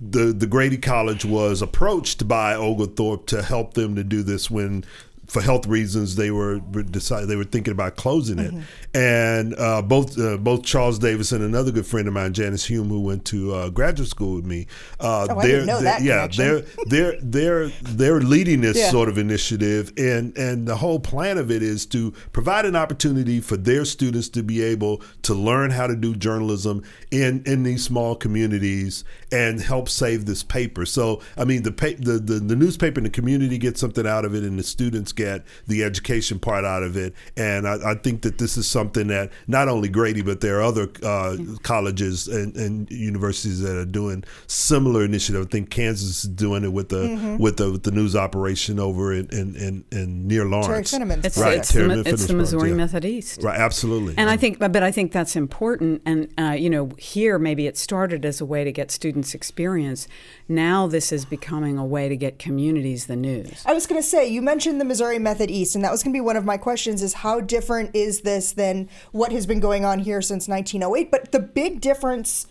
the 0.00 0.32
the 0.32 0.46
Grady 0.46 0.78
College 0.78 1.24
was 1.24 1.62
approached 1.62 2.26
by 2.28 2.54
Oglethorpe 2.54 3.26
to 3.28 3.42
help 3.42 3.74
them 3.74 3.94
to 3.96 4.04
do 4.04 4.22
this 4.22 4.50
when 4.50 4.84
for 5.30 5.40
health 5.40 5.64
reasons, 5.68 6.16
they 6.16 6.32
were 6.32 6.58
decided 6.58 7.28
they 7.28 7.36
were 7.36 7.44
thinking 7.44 7.70
about 7.70 7.94
closing 7.94 8.40
it. 8.40 8.52
Mm-hmm. 8.52 8.96
And 8.96 9.54
uh, 9.56 9.80
both 9.80 10.18
uh, 10.18 10.36
both 10.38 10.64
Charles 10.64 10.98
Davis 10.98 11.30
and 11.30 11.44
another 11.44 11.70
good 11.70 11.86
friend 11.86 12.08
of 12.08 12.14
mine, 12.14 12.32
Janice 12.32 12.64
Hume, 12.64 12.88
who 12.88 13.00
went 13.00 13.24
to 13.26 13.54
uh, 13.54 13.70
graduate 13.70 14.08
school 14.08 14.34
with 14.34 14.44
me. 14.44 14.66
Uh, 14.98 15.28
oh, 15.30 15.38
I 15.38 15.46
didn't 15.46 15.66
know 15.66 15.80
that 15.82 16.02
yeah, 16.02 16.26
they're 16.26 16.62
they're 16.86 17.14
they're 17.22 17.68
they're 17.68 18.20
leading 18.20 18.60
this 18.60 18.76
yeah. 18.76 18.90
sort 18.90 19.08
of 19.08 19.18
initiative, 19.18 19.92
and 19.96 20.36
and 20.36 20.66
the 20.66 20.76
whole 20.76 20.98
plan 20.98 21.38
of 21.38 21.48
it 21.48 21.62
is 21.62 21.86
to 21.86 22.10
provide 22.32 22.64
an 22.64 22.74
opportunity 22.74 23.40
for 23.40 23.56
their 23.56 23.84
students 23.84 24.28
to 24.30 24.42
be 24.42 24.60
able 24.60 25.00
to 25.22 25.32
learn 25.32 25.70
how 25.70 25.86
to 25.86 25.94
do 25.94 26.16
journalism 26.16 26.82
in 27.12 27.44
in 27.46 27.62
these 27.62 27.84
small 27.84 28.16
communities 28.16 29.04
and 29.30 29.60
help 29.60 29.88
save 29.88 30.26
this 30.26 30.42
paper. 30.42 30.84
So 30.84 31.22
I 31.36 31.44
mean, 31.44 31.62
the 31.62 31.70
the 31.70 32.18
the, 32.18 32.40
the 32.40 32.56
newspaper 32.56 32.98
and 32.98 33.06
the 33.06 33.10
community 33.10 33.58
get 33.58 33.78
something 33.78 34.08
out 34.08 34.24
of 34.24 34.34
it, 34.34 34.42
and 34.42 34.58
the 34.58 34.64
students 34.64 35.12
get 35.22 35.44
the 35.66 35.84
education 35.84 36.38
part 36.38 36.64
out 36.64 36.82
of 36.82 36.96
it. 36.96 37.14
And 37.36 37.66
I, 37.66 37.92
I 37.92 37.94
think 37.94 38.22
that 38.22 38.38
this 38.38 38.56
is 38.56 38.66
something 38.66 39.08
that 39.08 39.30
not 39.46 39.68
only 39.68 39.88
Grady, 39.88 40.22
but 40.22 40.40
there 40.40 40.58
are 40.58 40.62
other 40.62 40.88
uh, 41.02 41.36
colleges 41.62 42.28
and, 42.28 42.56
and, 42.56 42.90
universities 42.90 43.60
that 43.60 43.76
are 43.76 43.84
doing 43.84 44.24
similar 44.46 45.04
initiative. 45.04 45.46
I 45.46 45.48
think 45.48 45.70
Kansas 45.70 46.24
is 46.24 46.30
doing 46.30 46.64
it 46.64 46.72
with 46.72 46.88
the 46.88 47.08
mm-hmm. 47.08 47.36
with 47.38 47.56
the 47.58 47.70
with 47.72 47.82
the 47.82 47.90
news 47.90 48.16
operation 48.16 48.80
over 48.80 49.12
in 49.12 49.28
in, 49.30 49.54
in, 49.56 49.84
in 49.92 50.26
near 50.26 50.44
Lawrence. 50.44 50.92
It's, 50.92 51.38
right, 51.38 51.58
it's, 51.58 51.72
the, 51.72 52.02
it's 52.06 52.26
the, 52.26 52.34
Missouri 52.34 52.70
yeah. 52.70 52.76
Method 52.76 53.04
East. 53.04 53.42
Right, 53.42 53.58
absolutely. 53.58 54.14
And 54.16 54.28
yeah. 54.28 54.34
I 54.34 54.36
think, 54.36 54.58
but 54.58 54.82
I 54.82 54.90
think 54.90 55.12
that's 55.12 55.36
important. 55.36 56.02
And 56.06 56.32
uh, 56.38 56.52
you 56.52 56.70
know, 56.70 56.90
here 56.98 57.38
maybe 57.38 57.66
it 57.66 57.76
started 57.76 58.24
as 58.24 58.40
a 58.40 58.46
way 58.46 58.64
to 58.64 58.72
get 58.72 58.90
students 58.90 59.34
experience. 59.34 60.08
Now 60.48 60.86
this 60.86 61.12
is 61.12 61.24
becoming 61.24 61.78
a 61.78 61.84
way 61.84 62.08
to 62.08 62.16
get 62.16 62.38
communities 62.38 63.06
the 63.06 63.16
news. 63.16 63.62
I 63.66 63.74
was 63.74 63.86
going 63.86 64.00
to 64.00 64.06
say, 64.06 64.28
you 64.28 64.40
mentioned 64.40 64.80
the 64.80 64.84
Missouri 64.84 65.09
Method 65.18 65.50
East, 65.50 65.74
and 65.74 65.84
that 65.84 65.90
was 65.90 66.02
going 66.02 66.12
to 66.12 66.16
be 66.16 66.20
one 66.20 66.36
of 66.36 66.44
my 66.44 66.56
questions: 66.56 67.02
is 67.02 67.14
how 67.14 67.40
different 67.40 67.94
is 67.94 68.20
this 68.22 68.52
than 68.52 68.88
what 69.12 69.32
has 69.32 69.46
been 69.46 69.60
going 69.60 69.84
on 69.84 70.00
here 70.00 70.22
since 70.22 70.48
1908? 70.48 71.10
But 71.10 71.32
the 71.32 71.40
big 71.40 71.80
difference 71.80 72.46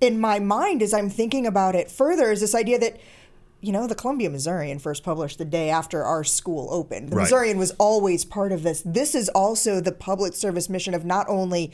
in 0.00 0.20
my 0.20 0.38
mind, 0.38 0.82
as 0.82 0.92
I'm 0.92 1.08
thinking 1.08 1.46
about 1.46 1.74
it 1.74 1.90
further, 1.90 2.32
is 2.32 2.40
this 2.40 2.54
idea 2.54 2.78
that 2.78 2.98
you 3.62 3.70
know, 3.70 3.86
the 3.86 3.94
Columbia 3.94 4.28
Missourian 4.28 4.80
first 4.80 5.04
published 5.04 5.38
the 5.38 5.44
day 5.44 5.70
after 5.70 6.02
our 6.02 6.24
school 6.24 6.66
opened. 6.72 7.10
The 7.10 7.16
right. 7.16 7.22
Missourian 7.22 7.58
was 7.58 7.70
always 7.78 8.24
part 8.24 8.50
of 8.50 8.64
this. 8.64 8.82
This 8.84 9.14
is 9.14 9.28
also 9.28 9.80
the 9.80 9.92
public 9.92 10.34
service 10.34 10.68
mission 10.68 10.94
of 10.94 11.04
not 11.04 11.28
only 11.28 11.72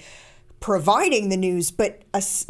providing 0.61 1.29
the 1.29 1.37
news, 1.37 1.71
but 1.71 2.03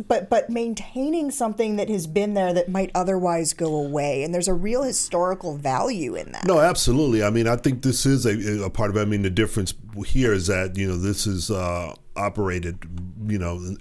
but 0.07 0.31
but 0.31 0.51
maintaining 0.51 1.31
something 1.31 1.77
that 1.77 1.89
has 1.89 2.07
been 2.07 2.35
there 2.35 2.53
that 2.53 2.69
might 2.69 2.91
otherwise 2.95 3.53
go 3.53 3.75
away. 3.75 4.23
And 4.23 4.33
there's 4.33 4.49
a 4.49 4.55
real 4.55 4.83
historical 4.83 5.57
value 5.57 6.15
in 6.15 6.33
that. 6.33 6.47
No, 6.47 6.61
absolutely. 6.61 7.23
I 7.23 7.31
mean, 7.31 7.47
I 7.47 7.57
think 7.57 7.83
this 7.83 8.07
is 8.07 8.27
a, 8.27 8.65
a 8.65 8.71
part 8.71 8.91
of. 8.91 8.97
I 8.97 9.05
mean, 9.05 9.23
the 9.23 9.31
difference 9.31 9.75
here 10.07 10.33
is 10.33 10.47
that 10.47 10.77
you 10.77 10.89
know 10.89 10.97
this 10.97 11.27
is. 11.27 11.51
Uh, 11.51 11.95
operated, 12.19 12.85
you 13.29 13.39
know, 13.39 13.77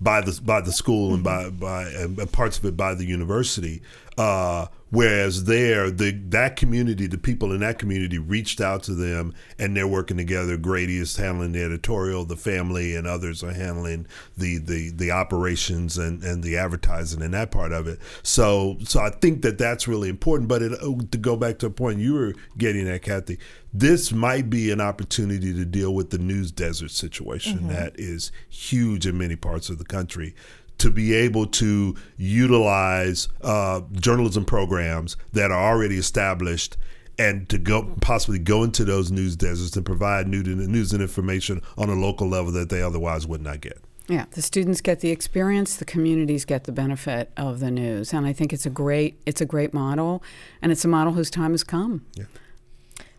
by 0.00 0.20
the 0.20 0.38
by 0.44 0.60
the 0.60 0.72
school 0.72 1.14
and 1.14 1.22
by 1.22 1.48
by 1.50 1.84
and 1.84 2.32
parts 2.32 2.58
of 2.58 2.64
it 2.64 2.76
by 2.76 2.94
the 2.94 3.04
university. 3.04 3.80
Uh, 4.18 4.66
Whereas 4.90 5.44
there, 5.44 5.88
the 5.90 6.10
that 6.30 6.56
community, 6.56 7.06
the 7.06 7.18
people 7.18 7.52
in 7.52 7.60
that 7.60 7.78
community 7.78 8.18
reached 8.18 8.60
out 8.60 8.82
to 8.84 8.94
them, 8.94 9.32
and 9.58 9.76
they're 9.76 9.86
working 9.86 10.16
together. 10.16 10.56
Grady 10.56 10.98
is 10.98 11.16
handling 11.16 11.52
the 11.52 11.62
editorial, 11.62 12.24
the 12.24 12.36
family 12.36 12.96
and 12.96 13.06
others 13.06 13.44
are 13.44 13.52
handling 13.52 14.06
the 14.36 14.58
the 14.58 14.90
the 14.90 15.12
operations 15.12 15.96
and 15.96 16.24
and 16.24 16.42
the 16.42 16.56
advertising 16.56 17.22
and 17.22 17.34
that 17.34 17.52
part 17.52 17.72
of 17.72 17.86
it. 17.86 18.00
So 18.24 18.78
so 18.82 19.00
I 19.00 19.10
think 19.10 19.42
that 19.42 19.58
that's 19.58 19.86
really 19.86 20.08
important. 20.08 20.48
But 20.48 20.62
it, 20.62 20.72
oh, 20.82 21.00
to 21.00 21.18
go 21.18 21.36
back 21.36 21.58
to 21.60 21.66
a 21.66 21.70
point 21.70 22.00
you 22.00 22.14
were 22.14 22.34
getting 22.58 22.88
at, 22.88 23.02
Kathy, 23.02 23.38
this 23.72 24.10
might 24.10 24.50
be 24.50 24.72
an 24.72 24.80
opportunity 24.80 25.54
to 25.54 25.64
deal 25.64 25.94
with 25.94 26.10
the 26.10 26.18
news 26.18 26.50
desert 26.50 26.90
situation 26.90 27.58
mm-hmm. 27.58 27.68
that 27.68 27.92
is 27.96 28.32
huge 28.48 29.06
in 29.06 29.16
many 29.16 29.36
parts 29.36 29.70
of 29.70 29.78
the 29.78 29.84
country 29.84 30.34
to 30.80 30.90
be 30.90 31.14
able 31.14 31.46
to 31.46 31.94
utilize 32.16 33.28
uh, 33.42 33.82
journalism 33.92 34.44
programs 34.44 35.16
that 35.32 35.50
are 35.50 35.72
already 35.72 35.96
established 35.96 36.76
and 37.18 37.48
to 37.50 37.58
go 37.58 37.94
possibly 38.00 38.38
go 38.38 38.62
into 38.62 38.84
those 38.84 39.10
news 39.10 39.36
deserts 39.36 39.76
and 39.76 39.84
provide 39.84 40.26
new, 40.26 40.42
news 40.42 40.92
and 40.92 41.02
information 41.02 41.60
on 41.76 41.90
a 41.90 41.94
local 41.94 42.26
level 42.26 42.50
that 42.50 42.70
they 42.70 42.82
otherwise 42.82 43.26
would 43.26 43.42
not 43.42 43.60
get. 43.60 43.78
Yeah, 44.08 44.24
the 44.32 44.42
students 44.42 44.80
get 44.80 45.00
the 45.00 45.10
experience, 45.10 45.76
the 45.76 45.84
communities 45.84 46.44
get 46.44 46.64
the 46.64 46.72
benefit 46.72 47.30
of 47.36 47.60
the 47.60 47.70
news, 47.70 48.12
and 48.12 48.26
I 48.26 48.32
think 48.32 48.52
it's 48.52 48.66
a 48.66 48.70
great 48.70 49.20
it's 49.24 49.40
a 49.40 49.46
great 49.46 49.72
model, 49.72 50.22
and 50.60 50.72
it's 50.72 50.84
a 50.84 50.88
model 50.88 51.12
whose 51.12 51.30
time 51.30 51.52
has 51.52 51.62
come. 51.62 52.06
Yeah. 52.14 52.24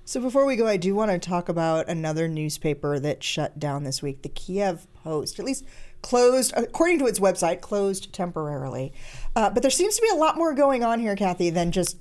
So 0.03 0.19
before 0.19 0.45
we 0.45 0.57
go, 0.57 0.67
I 0.67 0.75
do 0.75 0.93
want 0.93 1.11
to 1.11 1.19
talk 1.19 1.47
about 1.47 1.87
another 1.87 2.27
newspaper 2.27 2.99
that 2.99 3.23
shut 3.23 3.59
down 3.59 3.85
this 3.85 4.01
week, 4.01 4.23
the 4.23 4.29
Kiev 4.29 4.85
Post, 5.03 5.39
at 5.39 5.45
least 5.45 5.65
closed, 6.01 6.53
according 6.55 6.99
to 6.99 7.05
its 7.05 7.19
website, 7.19 7.61
closed 7.61 8.11
temporarily. 8.13 8.93
Uh, 9.35 9.49
but 9.49 9.61
there 9.61 9.71
seems 9.71 9.95
to 9.95 10.01
be 10.01 10.09
a 10.09 10.15
lot 10.15 10.37
more 10.37 10.53
going 10.53 10.83
on 10.83 10.99
here, 10.99 11.15
Kathy, 11.15 11.49
than 11.49 11.71
just 11.71 11.97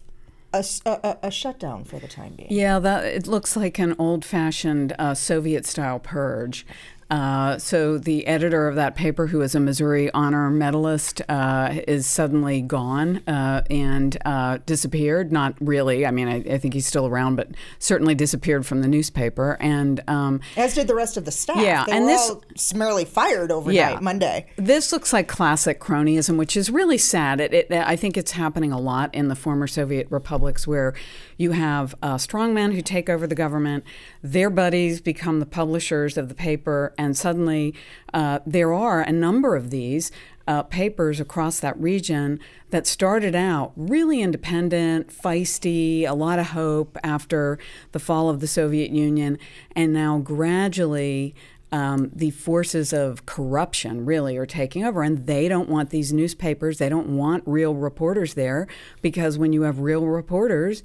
a 0.53 1.31
shutdown 1.31 1.85
for 1.85 1.99
the 2.01 2.09
time 2.09 2.35
being. 2.35 2.49
Yeah, 2.51 2.81
that 2.81 3.05
it 3.05 3.27
looks 3.27 3.57
like 3.57 3.79
an 3.79 3.95
old-fashioned 3.99 4.95
uh, 4.99 5.15
Soviet-style 5.15 6.01
purge. 6.01 6.67
Uh, 7.11 7.59
so 7.59 7.99
the 7.99 8.27
editor 8.27 8.69
of 8.69 8.77
that 8.77 8.95
paper, 8.95 9.27
who 9.27 9.41
is 9.41 9.55
a 9.55 9.61
Missouri 9.61 10.11
honor 10.13 10.49
medalist, 10.51 11.21
uh, 11.29 11.75
is 11.89 12.07
suddenly 12.07 12.61
gone 12.63 13.17
uh, 13.27 13.63
and 13.71 14.17
uh, 14.25 14.59
disappeared. 14.67 15.33
Not 15.33 15.55
really. 15.61 16.07
I 16.07 16.11
mean, 16.13 16.29
I, 16.29 16.37
I 16.55 16.59
think 16.59 16.75
he's 16.75 16.87
still 16.87 17.07
around, 17.07 17.37
but 17.37 17.49
certainly 17.79 18.15
disappeared 18.15 18.65
from 18.65 18.81
the 18.83 18.89
newspaper. 18.89 19.57
And 19.61 20.01
um, 20.09 20.41
As 20.57 20.75
did 20.75 20.87
the 20.87 20.95
rest 20.95 21.17
of 21.17 21.25
the 21.25 21.33
staff. 21.33 21.57
Yeah, 21.61 21.85
they 21.85 21.93
and 21.93 22.05
were 22.05 22.11
this- 22.13 22.31
all 22.31 22.43
summarily 22.57 23.05
fired 23.05 23.51
overnight 23.51 23.75
Yeah. 23.75 23.99
Monday. 24.01 24.47
This 24.57 24.93
looks 24.93 25.13
like 25.13 25.27
classic 25.27 25.81
cronyism, 25.81 26.37
which 26.37 26.57
is 26.57 26.71
really 26.71 26.99
sad. 26.99 27.41
It, 27.41 27.53
it, 27.53 27.73
I 27.73 27.97
think 27.97 28.17
it's 28.17 28.33
happening 28.33 28.71
a 28.73 28.79
lot 28.79 29.15
in 29.15 29.29
the 29.29 29.35
former 29.35 29.67
Soviet 29.67 30.07
republics 30.11 30.67
where 30.67 30.95
you 31.37 31.53
have 31.53 31.95
uh, 32.03 32.17
strongmen 32.17 32.75
who 32.75 32.83
take 32.83 33.09
over 33.09 33.27
the 33.27 33.35
government, 33.35 33.83
their 34.23 34.51
buddies 34.51 35.01
become 35.01 35.41
the 35.41 35.47
publishers 35.47 36.17
of 36.17 36.29
the 36.29 36.35
paper, 36.35 36.95
and 37.01 37.17
suddenly 37.17 37.75
uh, 38.13 38.41
there 38.47 38.73
are 38.73 39.01
a 39.01 39.13
number 39.13 39.57
of 39.57 39.71
these. 39.71 40.13
Uh, 40.49 40.65
papers 40.65 41.21
across 41.21 41.61
that 41.61 41.81
region 41.81 42.41
that 42.71 42.85
started 42.85 43.37
out 43.37 43.71
really 43.77 44.21
independent, 44.21 45.07
feisty, 45.07 46.09
a 46.09 46.13
lot 46.13 46.41
of 46.41 46.47
hope 46.47 46.99
after 47.05 47.57
the 47.93 48.01
fall 48.01 48.29
of 48.29 48.41
the 48.41 48.49
Soviet 48.49 48.91
Union, 48.91 49.39
and 49.77 49.93
now 49.93 50.19
gradually 50.19 51.37
um, 51.71 52.11
the 52.13 52.31
forces 52.31 52.93
of 52.93 53.27
corruption 53.27 54.05
really 54.05 54.37
are 54.37 54.47
taking 54.47 54.85
over, 54.85 55.05
and 55.05 55.27
they 55.27 55.47
don't 55.47 55.69
want 55.69 55.91
these 55.91 56.13
newspapers. 56.13 56.79
They 56.79 56.89
don't 56.89 57.17
want 57.17 57.45
real 57.47 57.75
reporters 57.77 58.35
there 58.35 58.67
because 59.03 59.39
when 59.39 59.53
you 59.53 59.63
have 59.63 59.79
real 59.79 60.05
reporters, 60.07 60.83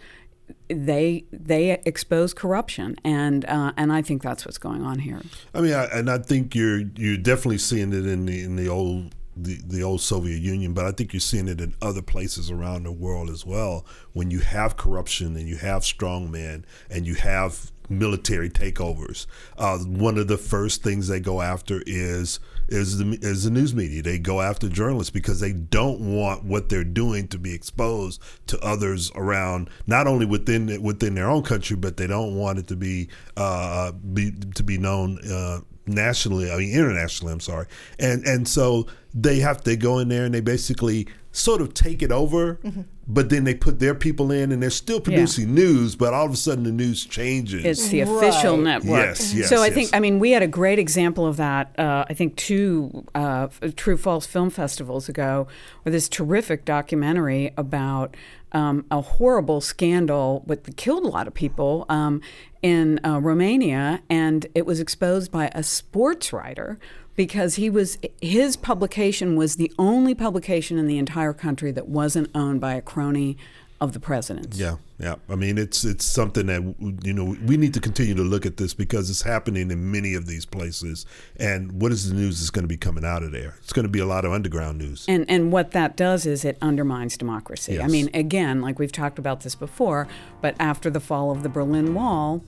they 0.67 1.25
they 1.31 1.71
expose 1.85 2.33
corruption, 2.33 2.95
and 3.03 3.45
uh, 3.45 3.73
and 3.77 3.91
I 3.91 4.01
think 4.01 4.21
that's 4.21 4.45
what's 4.45 4.57
going 4.57 4.83
on 4.83 4.99
here. 4.99 5.21
I 5.53 5.61
mean, 5.61 5.73
I, 5.73 5.85
and 5.85 6.09
I 6.09 6.17
think 6.17 6.55
you're 6.55 6.81
you're 6.95 7.17
definitely 7.17 7.59
seeing 7.59 7.93
it 7.93 8.05
in 8.05 8.25
the 8.25 8.43
in 8.43 8.55
the 8.55 8.67
old 8.67 9.13
the, 9.35 9.59
the 9.65 9.83
old 9.83 10.01
Soviet 10.01 10.37
Union, 10.37 10.73
but 10.73 10.85
I 10.85 10.91
think 10.91 11.13
you're 11.13 11.19
seeing 11.19 11.47
it 11.47 11.59
in 11.59 11.75
other 11.81 12.01
places 12.01 12.49
around 12.49 12.83
the 12.83 12.91
world 12.91 13.29
as 13.29 13.45
well. 13.45 13.85
When 14.13 14.31
you 14.31 14.39
have 14.39 14.77
corruption 14.77 15.35
and 15.35 15.47
you 15.47 15.57
have 15.57 15.81
strongmen 15.81 16.63
and 16.89 17.05
you 17.05 17.15
have 17.15 17.71
military 17.89 18.49
takeovers, 18.49 19.25
uh, 19.57 19.77
one 19.79 20.17
of 20.17 20.27
the 20.27 20.37
first 20.37 20.83
things 20.83 21.07
they 21.07 21.19
go 21.19 21.41
after 21.41 21.81
is 21.85 22.39
is 22.67 22.97
the 22.97 23.17
is 23.21 23.43
the 23.43 23.51
news 23.51 23.75
media. 23.75 24.01
They 24.01 24.17
go 24.17 24.41
after 24.41 24.67
journalists 24.69 25.11
because 25.11 25.39
they 25.39 25.53
don't 25.53 26.15
want 26.15 26.43
what 26.43 26.69
they're 26.69 26.83
doing 26.83 27.27
to 27.29 27.37
be 27.37 27.53
exposed 27.53 28.21
to 28.47 28.59
others 28.59 29.11
around, 29.15 29.69
not 29.87 30.07
only 30.07 30.25
within 30.25 30.81
within 30.81 31.15
their 31.15 31.29
own 31.29 31.43
country, 31.43 31.75
but 31.75 31.97
they 31.97 32.07
don't 32.07 32.35
want 32.35 32.59
it 32.59 32.67
to 32.67 32.75
be 32.75 33.09
uh, 33.37 33.91
be 33.91 34.31
to 34.55 34.63
be 34.63 34.77
known. 34.77 35.19
Uh, 35.29 35.61
nationally, 35.87 36.51
I 36.51 36.57
mean 36.57 36.73
internationally. 36.73 37.33
I'm 37.33 37.39
sorry, 37.39 37.67
and 37.99 38.25
and 38.25 38.47
so 38.47 38.87
they 39.13 39.39
have 39.39 39.63
to 39.63 39.75
go 39.77 39.99
in 39.99 40.09
there 40.09 40.25
and 40.25 40.33
they 40.33 40.41
basically 40.41 41.07
sort 41.35 41.59
of 41.61 41.73
take 41.73 42.01
it 42.01 42.11
over, 42.11 42.59
but 43.07 43.29
then 43.29 43.43
they 43.43 43.53
put 43.53 43.79
their 43.79 43.93
people 43.93 44.31
in 44.31 44.53
and 44.53 44.63
they're 44.63 44.69
still 44.69 45.01
producing 45.01 45.53
news, 45.53 45.95
but 45.95 46.13
all 46.13 46.25
of 46.25 46.31
a 46.31 46.35
sudden 46.37 46.63
the 46.63 46.71
news 46.71 47.05
changes. 47.05 47.65
It's 47.65 47.89
the 47.89 47.99
official 47.99 48.55
Right. 48.55 48.63
network. 48.63 49.05
Yes, 49.05 49.33
yes, 49.33 49.49
so 49.49 49.61
I 49.61 49.65
yes. 49.65 49.75
think, 49.75 49.89
I 49.93 49.99
mean, 49.99 50.19
we 50.19 50.31
had 50.31 50.41
a 50.41 50.47
great 50.47 50.79
example 50.79 51.25
of 51.25 51.35
that, 51.35 51.77
uh, 51.77 52.05
I 52.09 52.13
think, 52.13 52.37
two 52.37 53.03
uh, 53.13 53.47
True 53.75 53.97
False 53.97 54.25
film 54.25 54.49
festivals 54.49 55.09
ago, 55.09 55.47
where 55.83 55.91
this 55.91 56.07
terrific 56.07 56.63
documentary 56.63 57.51
about 57.57 58.15
um, 58.53 58.85
a 58.89 59.01
horrible 59.01 59.59
scandal 59.59 60.45
that 60.47 60.77
killed 60.77 61.03
a 61.03 61.09
lot 61.09 61.27
of 61.27 61.33
people 61.33 61.85
um, 61.89 62.21
in 62.61 63.01
uh, 63.05 63.19
Romania, 63.19 64.01
and 64.09 64.47
it 64.55 64.65
was 64.65 64.79
exposed 64.79 65.29
by 65.31 65.51
a 65.53 65.63
sports 65.63 66.31
writer 66.31 66.79
because 67.15 67.55
he 67.55 67.69
was 67.69 67.97
his 68.21 68.57
publication 68.57 69.35
was 69.35 69.55
the 69.55 69.71
only 69.77 70.13
publication 70.13 70.77
in 70.77 70.87
the 70.87 70.97
entire 70.97 71.33
country 71.33 71.71
that 71.71 71.87
wasn't 71.87 72.29
owned 72.35 72.61
by 72.61 72.73
a 72.73 72.81
crony 72.81 73.37
of 73.81 73.93
the 73.93 73.99
president's. 73.99 74.57
Yeah, 74.57 74.77
yeah. 74.99 75.15
I 75.29 75.35
mean, 75.35 75.57
it's 75.57 75.83
it's 75.83 76.05
something 76.05 76.45
that 76.47 76.75
you 77.03 77.13
know 77.13 77.35
we 77.45 77.57
need 77.57 77.73
to 77.73 77.79
continue 77.79 78.15
to 78.15 78.21
look 78.21 78.45
at 78.45 78.57
this 78.57 78.73
because 78.73 79.09
it's 79.09 79.21
happening 79.21 79.69
in 79.69 79.91
many 79.91 80.13
of 80.13 80.27
these 80.27 80.45
places. 80.45 81.05
And 81.37 81.81
what 81.81 81.91
is 81.91 82.09
the 82.09 82.15
news 82.15 82.39
that's 82.39 82.49
going 82.49 82.63
to 82.63 82.69
be 82.69 82.77
coming 82.77 83.03
out 83.03 83.23
of 83.23 83.31
there? 83.31 83.55
It's 83.59 83.73
going 83.73 83.83
to 83.83 83.89
be 83.89 83.99
a 83.99 84.05
lot 84.05 84.25
of 84.25 84.31
underground 84.31 84.77
news. 84.77 85.05
And 85.07 85.29
and 85.29 85.51
what 85.51 85.71
that 85.71 85.97
does 85.97 86.25
is 86.25 86.45
it 86.45 86.57
undermines 86.61 87.17
democracy. 87.17 87.81
I 87.81 87.87
mean, 87.87 88.09
again, 88.13 88.61
like 88.61 88.79
we've 88.79 88.91
talked 88.91 89.19
about 89.19 89.41
this 89.41 89.55
before, 89.55 90.07
but 90.41 90.55
after 90.59 90.89
the 90.89 91.01
fall 91.01 91.31
of 91.31 91.43
the 91.43 91.49
Berlin 91.49 91.93
Wall, 91.93 92.43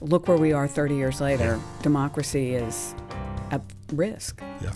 look 0.00 0.26
where 0.26 0.38
we 0.38 0.52
are 0.52 0.66
30 0.66 0.96
years 0.96 1.20
later. 1.20 1.60
Democracy 1.82 2.54
is 2.54 2.94
at 3.52 3.60
risk. 3.92 4.42
Yeah. 4.60 4.72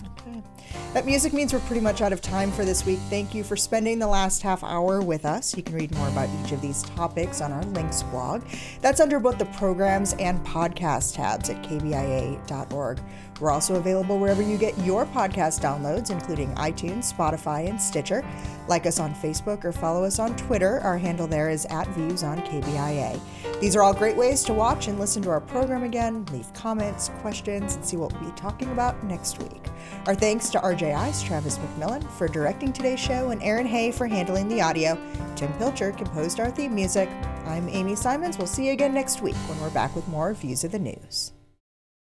That 0.93 1.05
music 1.05 1.33
means 1.33 1.53
we're 1.53 1.59
pretty 1.61 1.81
much 1.81 2.01
out 2.01 2.13
of 2.13 2.21
time 2.21 2.51
for 2.51 2.63
this 2.63 2.85
week. 2.85 2.99
Thank 3.09 3.33
you 3.33 3.43
for 3.43 3.57
spending 3.57 3.99
the 3.99 4.07
last 4.07 4.41
half 4.41 4.63
hour 4.63 5.01
with 5.01 5.25
us. 5.25 5.55
You 5.57 5.63
can 5.63 5.75
read 5.75 5.93
more 5.95 6.07
about 6.07 6.29
each 6.43 6.51
of 6.51 6.61
these 6.61 6.83
topics 6.83 7.41
on 7.41 7.51
our 7.51 7.63
links 7.63 8.03
blog. 8.03 8.43
That's 8.81 8.99
under 8.99 9.19
both 9.19 9.37
the 9.37 9.45
programs 9.45 10.13
and 10.13 10.45
podcast 10.45 11.15
tabs 11.15 11.49
at 11.49 11.63
kbia.org. 11.63 13.01
We're 13.39 13.51
also 13.51 13.75
available 13.75 14.19
wherever 14.19 14.41
you 14.41 14.57
get 14.57 14.77
your 14.79 15.05
podcast 15.05 15.61
downloads, 15.61 16.09
including 16.09 16.53
iTunes, 16.55 17.13
Spotify, 17.13 17.69
and 17.69 17.79
Stitcher. 17.79 18.25
Like 18.67 18.85
us 18.85 18.99
on 18.99 19.13
Facebook 19.13 19.63
or 19.63 19.71
follow 19.71 20.03
us 20.03 20.19
on 20.19 20.35
Twitter. 20.35 20.79
Our 20.79 20.97
handle 20.97 21.27
there 21.27 21.49
is 21.49 21.65
at 21.65 21.87
Views 21.89 22.23
on 22.23 22.39
KBIA. 22.39 23.19
These 23.59 23.75
are 23.75 23.83
all 23.83 23.93
great 23.93 24.17
ways 24.17 24.43
to 24.45 24.53
watch 24.53 24.87
and 24.87 24.99
listen 24.99 25.21
to 25.23 25.29
our 25.29 25.39
program 25.39 25.83
again, 25.83 26.25
leave 26.31 26.51
comments, 26.53 27.09
questions, 27.21 27.75
and 27.75 27.85
see 27.85 27.97
what 27.97 28.11
we'll 28.13 28.29
be 28.29 28.35
talking 28.35 28.71
about 28.71 29.01
next 29.03 29.39
week. 29.39 29.67
Our 30.05 30.15
thanks 30.15 30.49
to 30.49 30.59
RJI's 30.59 31.23
Travis 31.23 31.57
McMillan 31.59 32.09
for 32.11 32.27
directing 32.27 32.73
today's 32.73 32.99
show 32.99 33.29
and 33.29 33.41
Aaron 33.43 33.67
Hay 33.67 33.91
for 33.91 34.07
handling 34.07 34.47
the 34.47 34.61
audio. 34.61 34.97
Tim 35.35 35.53
Pilcher 35.53 35.91
composed 35.91 36.39
our 36.39 36.51
theme 36.51 36.75
music. 36.75 37.09
I'm 37.45 37.69
Amy 37.69 37.95
Simons. 37.95 38.37
We'll 38.37 38.47
see 38.47 38.67
you 38.67 38.73
again 38.73 38.93
next 38.93 39.21
week 39.21 39.35
when 39.47 39.59
we're 39.61 39.69
back 39.69 39.95
with 39.95 40.07
more 40.07 40.33
Views 40.33 40.63
of 40.63 40.71
the 40.71 40.79
News. 40.79 41.31